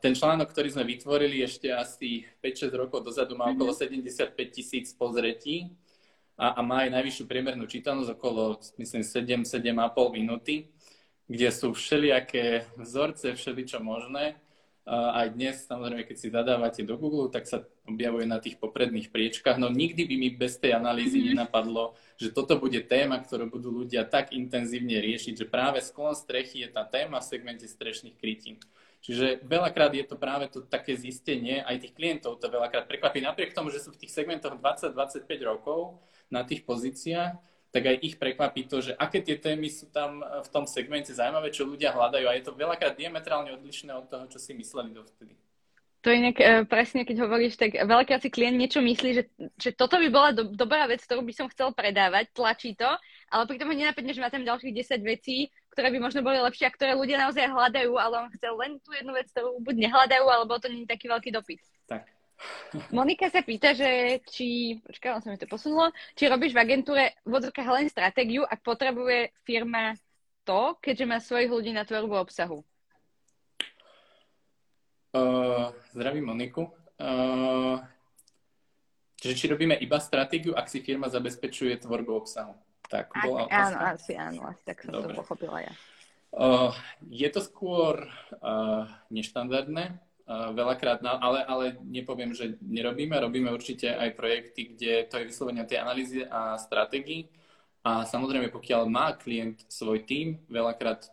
Ten 0.00 0.14
článok, 0.14 0.48
ktorý 0.54 0.72
sme 0.72 0.86
vytvorili 0.86 1.42
ešte 1.42 1.68
asi 1.68 2.24
5-6 2.40 2.70
rokov 2.78 3.02
dozadu, 3.02 3.34
má 3.34 3.50
okolo 3.50 3.74
75 3.74 4.32
mhm. 4.32 4.50
tisíc 4.54 4.86
pozretí 4.94 5.74
a, 6.38 6.54
a 6.54 6.60
má 6.62 6.86
aj 6.86 6.94
najvyššiu 6.94 7.24
priemernú 7.26 7.66
čítanosť 7.66 8.14
okolo, 8.14 8.62
myslím, 8.78 9.02
7-7,5 9.02 9.74
minúty, 10.14 10.70
kde 11.26 11.48
sú 11.50 11.74
všelijaké 11.74 12.70
vzorce, 12.78 13.34
všeličo 13.34 13.82
možné. 13.82 14.38
A 14.88 15.20
aj 15.20 15.36
dnes, 15.36 15.68
samozrejme, 15.68 16.08
keď 16.08 16.16
si 16.16 16.32
zadávate 16.32 16.80
do 16.80 16.96
Google, 16.96 17.28
tak 17.28 17.44
sa 17.44 17.60
objavuje 17.84 18.24
na 18.24 18.40
tých 18.40 18.56
popredných 18.56 19.12
priečkách. 19.12 19.60
No 19.60 19.68
nikdy 19.68 20.08
by 20.08 20.14
mi 20.16 20.32
bez 20.32 20.56
tej 20.56 20.80
analýzy 20.80 21.20
mm-hmm. 21.20 21.36
nenapadlo, 21.36 21.92
že 22.16 22.32
toto 22.32 22.56
bude 22.56 22.80
téma, 22.88 23.20
ktorú 23.20 23.52
budú 23.52 23.68
ľudia 23.68 24.08
tak 24.08 24.32
intenzívne 24.32 24.96
riešiť, 24.96 25.44
že 25.44 25.44
práve 25.44 25.84
sklon 25.84 26.16
strechy 26.16 26.64
je 26.64 26.72
tá 26.72 26.88
téma 26.88 27.20
v 27.20 27.28
segmente 27.28 27.68
strešných 27.68 28.16
krytín. 28.16 28.56
Čiže 29.04 29.44
veľakrát 29.44 29.92
je 29.94 30.04
to 30.08 30.16
práve 30.18 30.50
to 30.50 30.64
také 30.64 30.96
zistenie, 30.98 31.62
aj 31.62 31.84
tých 31.84 31.94
klientov 31.94 32.42
to 32.42 32.50
veľakrát 32.50 32.90
prekvapí, 32.90 33.22
napriek 33.22 33.54
tomu, 33.54 33.70
že 33.70 33.84
sú 33.84 33.94
v 33.94 34.00
tých 34.00 34.10
segmentoch 34.10 34.58
20-25 34.58 35.22
rokov, 35.46 36.02
na 36.28 36.44
tých 36.44 36.64
pozíciách, 36.64 37.36
tak 37.68 37.82
aj 37.84 37.96
ich 38.00 38.16
prekvapí 38.16 38.64
to, 38.64 38.80
že 38.80 38.96
aké 38.96 39.20
tie 39.20 39.36
témy 39.36 39.68
sú 39.68 39.92
tam 39.92 40.24
v 40.24 40.48
tom 40.48 40.64
segmente 40.64 41.12
zaujímavé, 41.12 41.52
čo 41.52 41.68
ľudia 41.68 41.92
hľadajú 41.92 42.26
a 42.28 42.36
je 42.36 42.44
to 42.44 42.56
veľakrát 42.56 42.96
diametrálne 42.96 43.52
odlišné 43.52 43.92
od 43.92 44.08
toho, 44.08 44.24
čo 44.32 44.40
si 44.40 44.56
mysleli 44.56 44.96
dovtedy. 44.96 45.36
To 46.06 46.14
nejak, 46.14 46.38
e, 46.38 46.62
presne, 46.62 47.02
keď 47.02 47.26
hovoríš, 47.26 47.58
tak 47.58 47.74
veľakrát 47.74 48.22
si 48.22 48.30
klient 48.30 48.54
niečo 48.54 48.78
myslí, 48.78 49.10
že, 49.18 49.24
že 49.58 49.74
toto 49.74 49.98
by 49.98 50.08
bola 50.08 50.30
do, 50.30 50.46
dobrá 50.54 50.86
vec, 50.86 51.02
ktorú 51.02 51.26
by 51.26 51.34
som 51.34 51.50
chcel 51.50 51.74
predávať, 51.74 52.30
tlačí 52.30 52.78
to, 52.78 52.86
ale 53.28 53.42
pritom 53.50 53.66
ho 53.66 53.74
nenapadne, 53.74 54.14
že 54.14 54.22
má 54.22 54.30
tam 54.30 54.46
ďalších 54.46 54.94
10 54.94 55.02
vecí, 55.02 55.50
ktoré 55.74 55.90
by 55.90 55.98
možno 55.98 56.22
boli 56.22 56.38
lepšie 56.38 56.70
a 56.70 56.74
ktoré 56.74 56.94
ľudia 56.94 57.18
naozaj 57.18 57.50
hľadajú, 57.50 57.98
ale 57.98 58.14
on 58.14 58.30
chcel 58.30 58.54
len 58.62 58.78
tú 58.78 58.94
jednu 58.94 59.10
vec, 59.10 59.26
ktorú 59.34 59.58
buď 59.58 59.74
nehľadajú, 59.90 60.24
alebo 60.24 60.62
to 60.62 60.70
nie 60.70 60.86
je 60.86 60.92
taký 60.94 61.10
veľký 61.10 61.30
dopyt. 61.34 61.60
Monika 62.94 63.26
sa 63.32 63.42
pýta, 63.42 63.74
že 63.74 64.22
či, 64.30 64.78
počkaj, 64.84 65.18
on 65.18 65.22
sa 65.22 65.30
mi 65.34 65.38
to 65.40 65.50
posunulo, 65.50 65.90
či 66.14 66.30
robíš 66.30 66.54
v 66.54 66.62
agentúre 66.62 67.04
v 67.26 67.32
odzorkách 67.34 67.68
len 67.74 67.86
stratégiu, 67.90 68.46
ak 68.46 68.62
potrebuje 68.62 69.34
firma 69.42 69.98
to, 70.46 70.78
keďže 70.80 71.04
má 71.04 71.18
svojich 71.18 71.50
ľudí 71.50 71.72
na 71.74 71.84
tvorbu 71.84 72.14
obsahu. 72.24 72.62
Uh, 75.12 75.72
zdravím 75.96 76.30
Moniku. 76.30 76.70
Uh, 77.00 77.80
čiže 79.18 79.34
či 79.34 79.44
robíme 79.50 79.74
iba 79.76 79.98
stratégiu, 79.98 80.54
ak 80.54 80.70
si 80.70 80.84
firma 80.84 81.08
zabezpečuje 81.08 81.80
tvorbu 81.82 82.12
obsahu. 82.24 82.54
Tak, 82.88 83.12
ak, 83.12 83.24
bola 83.24 83.44
áno, 83.52 83.76
asi 83.92 84.12
áno, 84.16 84.40
asi 84.48 84.62
tak 84.64 84.80
som 84.80 84.96
Dobre. 84.96 85.12
to 85.12 85.20
pochopila 85.20 85.60
ja. 85.60 85.72
Uh, 86.32 86.72
je 87.08 87.28
to 87.32 87.40
skôr 87.40 88.04
uh, 88.40 88.84
neštandardné, 89.08 89.96
veľakrát, 90.28 91.00
ale, 91.00 91.40
ale 91.48 91.64
nepoviem, 91.88 92.36
že 92.36 92.60
nerobíme. 92.60 93.16
Robíme 93.16 93.48
určite 93.48 93.88
aj 93.88 94.12
projekty, 94.12 94.76
kde 94.76 95.08
to 95.08 95.16
je 95.16 95.28
vyslovene 95.32 95.64
tej 95.64 95.80
analýzy 95.80 96.20
a 96.28 96.60
stratégii. 96.60 97.32
A 97.80 98.04
samozrejme, 98.04 98.52
pokiaľ 98.52 98.82
má 98.92 99.16
klient 99.16 99.64
svoj 99.72 100.04
tím, 100.04 100.44
veľakrát 100.52 101.08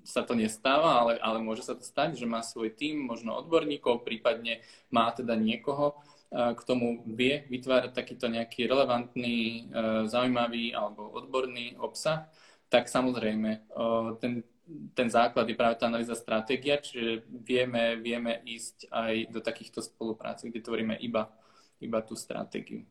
sa 0.00 0.24
to 0.24 0.32
nestáva, 0.32 0.96
ale, 1.04 1.12
ale 1.20 1.38
môže 1.44 1.62
sa 1.62 1.76
to 1.76 1.84
stať, 1.84 2.16
že 2.16 2.24
má 2.24 2.40
svoj 2.40 2.72
tím, 2.72 3.04
možno 3.04 3.36
odborníkov, 3.36 4.02
prípadne 4.02 4.64
má 4.88 5.12
teda 5.12 5.36
niekoho, 5.36 6.00
k 6.30 6.60
tomu 6.62 7.02
vie 7.10 7.42
vytvárať 7.50 7.90
takýto 7.90 8.30
nejaký 8.30 8.70
relevantný, 8.70 9.66
zaujímavý 10.06 10.72
alebo 10.72 11.10
odborný 11.10 11.74
obsah, 11.78 12.30
tak 12.70 12.86
samozrejme 12.86 13.66
ten 14.22 14.46
ten 14.94 15.08
základ 15.10 15.48
je 15.48 15.58
práve 15.58 15.78
tá 15.78 15.86
analýza 15.86 16.14
stratégia, 16.14 16.78
čiže 16.78 17.26
vieme, 17.26 17.98
vieme 17.98 18.38
ísť 18.46 18.90
aj 18.90 19.14
do 19.30 19.40
takýchto 19.42 19.82
spolupráci, 19.82 20.50
kde 20.50 20.62
tvoríme 20.62 20.94
iba, 21.02 21.30
iba 21.82 21.98
tú 22.02 22.14
stratégiu. 22.14 22.86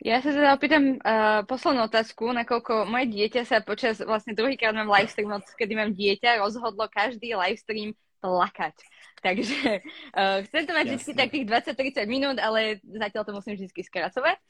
Ja 0.00 0.24
sa 0.24 0.32
teda 0.32 0.56
opýtam 0.56 0.96
uh, 0.96 1.44
poslednú 1.44 1.84
otázku, 1.84 2.32
nakoľko 2.32 2.88
moje 2.88 3.12
dieťa 3.12 3.42
sa 3.44 3.60
počas, 3.60 4.00
vlastne 4.00 4.32
druhýkrát 4.32 4.72
mám 4.72 4.88
livestream, 4.88 5.28
kedy 5.44 5.72
mám 5.76 5.92
dieťa, 5.92 6.40
rozhodlo 6.40 6.88
každý 6.88 7.36
livestream 7.36 7.92
plakať. 8.24 8.80
Takže 9.20 9.84
uh, 10.16 10.40
chcem 10.48 10.64
to 10.64 10.72
mať 10.72 10.86
vždy 10.96 11.12
takých 11.12 11.44
20-30 11.44 12.08
minút, 12.08 12.36
ale 12.40 12.80
zatiaľ 12.80 13.28
to 13.28 13.36
musím 13.36 13.60
vždy 13.60 13.68
skracovať. 13.84 14.40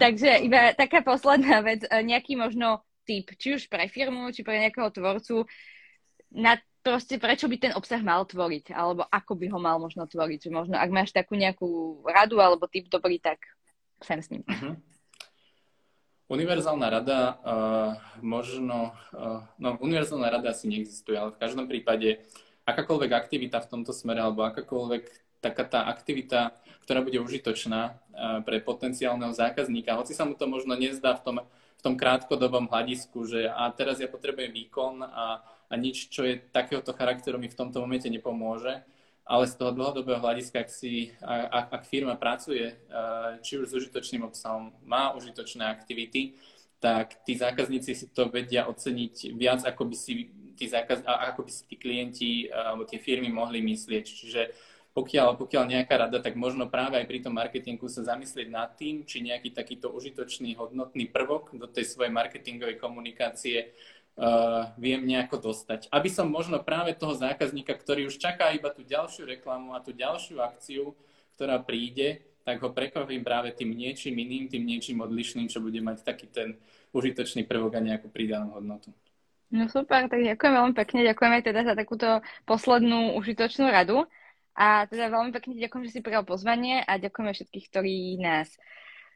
Takže 0.00 0.40
iba 0.40 0.72
taká 0.72 1.04
posledná 1.04 1.60
vec, 1.60 1.84
uh, 1.84 2.00
nejaký 2.00 2.40
možno 2.40 2.80
typ, 3.04 3.28
či 3.36 3.60
už 3.60 3.68
pre 3.68 3.92
firmu, 3.92 4.32
či 4.32 4.40
pre 4.40 4.64
nejakého 4.64 4.88
tvorcu, 4.96 5.44
na 6.36 6.60
proste 6.84 7.18
prečo 7.18 7.50
by 7.50 7.56
ten 7.58 7.72
obsah 7.74 7.98
mal 7.98 8.22
tvoriť, 8.22 8.70
alebo 8.70 9.02
ako 9.10 9.32
by 9.34 9.46
ho 9.50 9.58
mal 9.58 9.82
možno 9.82 10.06
tvoriť. 10.06 10.52
Možno, 10.54 10.78
ak 10.78 10.90
máš 10.94 11.10
takú 11.10 11.34
nejakú 11.34 11.98
radu 12.06 12.38
alebo 12.38 12.70
typ 12.70 12.86
dobrý, 12.86 13.18
tak 13.18 13.42
sem 14.04 14.22
s 14.22 14.30
ním. 14.30 14.46
Uh-huh. 14.46 14.78
Univerzálna 16.30 16.86
rada, 16.86 17.18
uh, 17.42 17.92
možno, 18.22 18.94
uh, 19.10 19.42
no 19.58 19.74
univerzálna 19.82 20.30
rada 20.30 20.54
asi 20.54 20.70
neexistuje, 20.70 21.18
ale 21.18 21.34
v 21.34 21.40
každom 21.42 21.66
prípade 21.66 22.22
akákoľvek 22.66 23.10
aktivita 23.14 23.62
v 23.62 23.70
tomto 23.70 23.90
smere, 23.90 24.22
alebo 24.22 24.46
akákoľvek 24.46 25.10
taká 25.42 25.64
tá 25.66 25.80
aktivita, 25.90 26.54
ktorá 26.86 27.02
bude 27.02 27.18
užitočná 27.18 27.94
uh, 27.94 28.42
pre 28.42 28.62
potenciálneho 28.62 29.34
zákazníka, 29.34 29.98
hoci 29.98 30.14
sa 30.14 30.22
mu 30.26 30.38
to 30.38 30.46
možno 30.50 30.74
nezdá 30.78 31.18
v 31.18 31.22
tom, 31.22 31.36
v 31.76 31.80
tom 31.84 31.94
krátkodobom 31.94 32.66
hľadisku, 32.72 33.28
že 33.28 33.46
a 33.46 33.68
teraz 33.72 34.00
ja 34.00 34.08
potrebujem 34.08 34.52
výkon 34.52 35.04
a, 35.04 35.44
a 35.44 35.74
nič, 35.76 36.08
čo 36.08 36.24
je 36.24 36.40
takéhoto 36.50 36.96
charakteru 36.96 37.36
mi 37.36 37.52
v 37.52 37.58
tomto 37.58 37.84
momente 37.84 38.08
nepomôže, 38.08 38.80
ale 39.26 39.44
z 39.50 39.58
toho 39.58 39.74
dlhodobého 39.74 40.22
hľadiska, 40.22 40.62
ak, 40.62 40.70
si, 40.70 41.10
ak, 41.18 41.66
ak 41.74 41.82
firma 41.90 42.14
pracuje 42.14 42.78
či 43.42 43.58
už 43.58 43.66
s 43.66 43.74
užitočným 43.74 44.22
obsahom, 44.22 44.70
má 44.86 45.10
užitočné 45.18 45.66
aktivity, 45.66 46.38
tak 46.78 47.26
tí 47.26 47.34
zákazníci 47.34 47.90
si 47.96 48.06
to 48.14 48.30
vedia 48.30 48.70
oceniť 48.70 49.34
viac, 49.34 49.66
ako 49.66 49.82
by 49.90 49.96
si 49.98 50.30
tí, 50.54 50.70
zákaz, 50.70 51.02
ako 51.02 51.42
by 51.42 51.50
si 51.50 51.62
tí 51.66 51.74
klienti 51.74 52.30
alebo 52.52 52.86
tie 52.86 53.02
firmy 53.02 53.26
mohli 53.26 53.58
myslieť. 53.66 54.04
Čiže 54.06 54.42
pokiaľ, 54.96 55.36
pokiaľ 55.36 55.64
nejaká 55.68 56.08
rada, 56.08 56.24
tak 56.24 56.40
možno 56.40 56.72
práve 56.72 56.96
aj 56.96 57.04
pri 57.04 57.20
tom 57.20 57.36
marketingu 57.36 57.84
sa 57.92 58.00
zamyslieť 58.00 58.48
nad 58.48 58.72
tým, 58.80 59.04
či 59.04 59.20
nejaký 59.20 59.52
takýto 59.52 59.92
užitočný, 59.92 60.56
hodnotný 60.56 61.12
prvok 61.12 61.52
do 61.52 61.68
tej 61.68 61.84
svojej 61.84 62.08
marketingovej 62.08 62.80
komunikácie 62.80 63.76
uh, 64.16 64.72
viem 64.80 65.04
nejako 65.04 65.52
dostať. 65.52 65.92
Aby 65.92 66.08
som 66.08 66.32
možno 66.32 66.64
práve 66.64 66.96
toho 66.96 67.12
zákazníka, 67.12 67.76
ktorý 67.76 68.08
už 68.08 68.16
čaká 68.16 68.56
iba 68.56 68.72
tú 68.72 68.80
ďalšiu 68.88 69.28
reklamu 69.36 69.76
a 69.76 69.84
tú 69.84 69.92
ďalšiu 69.92 70.40
akciu, 70.40 70.96
ktorá 71.36 71.60
príde, 71.60 72.24
tak 72.48 72.64
ho 72.64 72.72
prekvapím 72.72 73.20
práve 73.20 73.52
tým 73.52 73.76
niečím 73.76 74.16
iným, 74.16 74.48
tým 74.48 74.64
niečím 74.64 75.04
odlišným, 75.04 75.52
čo 75.52 75.60
bude 75.60 75.82
mať 75.84 76.08
taký 76.08 76.32
ten 76.32 76.56
užitočný 76.96 77.44
prvok 77.44 77.76
a 77.76 77.84
nejakú 77.84 78.08
pridanú 78.08 78.56
hodnotu. 78.56 78.96
No 79.52 79.68
super, 79.68 80.08
tak 80.08 80.24
ďakujem 80.24 80.52
veľmi 80.56 80.74
pekne, 80.74 81.06
ďakujeme 81.06 81.38
teda 81.44 81.60
za 81.68 81.74
takúto 81.76 82.24
poslednú 82.48 83.14
užitočnú 83.20 83.68
radu 83.68 84.08
a 84.56 84.88
teda 84.88 85.12
veľmi 85.12 85.36
pekne 85.36 85.60
ďakujem, 85.60 85.84
že 85.84 85.94
si 85.94 86.00
prijal 86.00 86.24
pozvanie 86.24 86.80
a 86.80 86.96
ďakujeme 86.96 87.36
všetkých, 87.36 87.66
ktorí 87.68 88.16
nás 88.24 88.48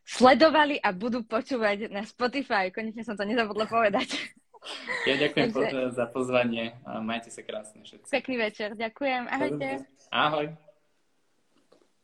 sledovali 0.04 0.76
a 0.76 0.92
budú 0.92 1.24
počúvať 1.24 1.88
na 1.88 2.04
Spotify. 2.04 2.68
Konečne 2.68 3.02
som 3.08 3.16
to 3.16 3.24
nezabudla 3.24 3.64
povedať. 3.64 4.20
Ja 5.08 5.16
ďakujem 5.16 5.56
Takže... 5.56 5.96
za 5.96 6.04
pozvanie 6.12 6.76
a 6.84 7.00
majte 7.00 7.32
sa 7.32 7.40
krásne 7.40 7.80
všetci. 7.80 8.12
Pekný 8.12 8.36
večer, 8.36 8.76
ďakujem. 8.76 9.22
Ahojte. 9.32 9.68
Ahoj. 10.12 10.69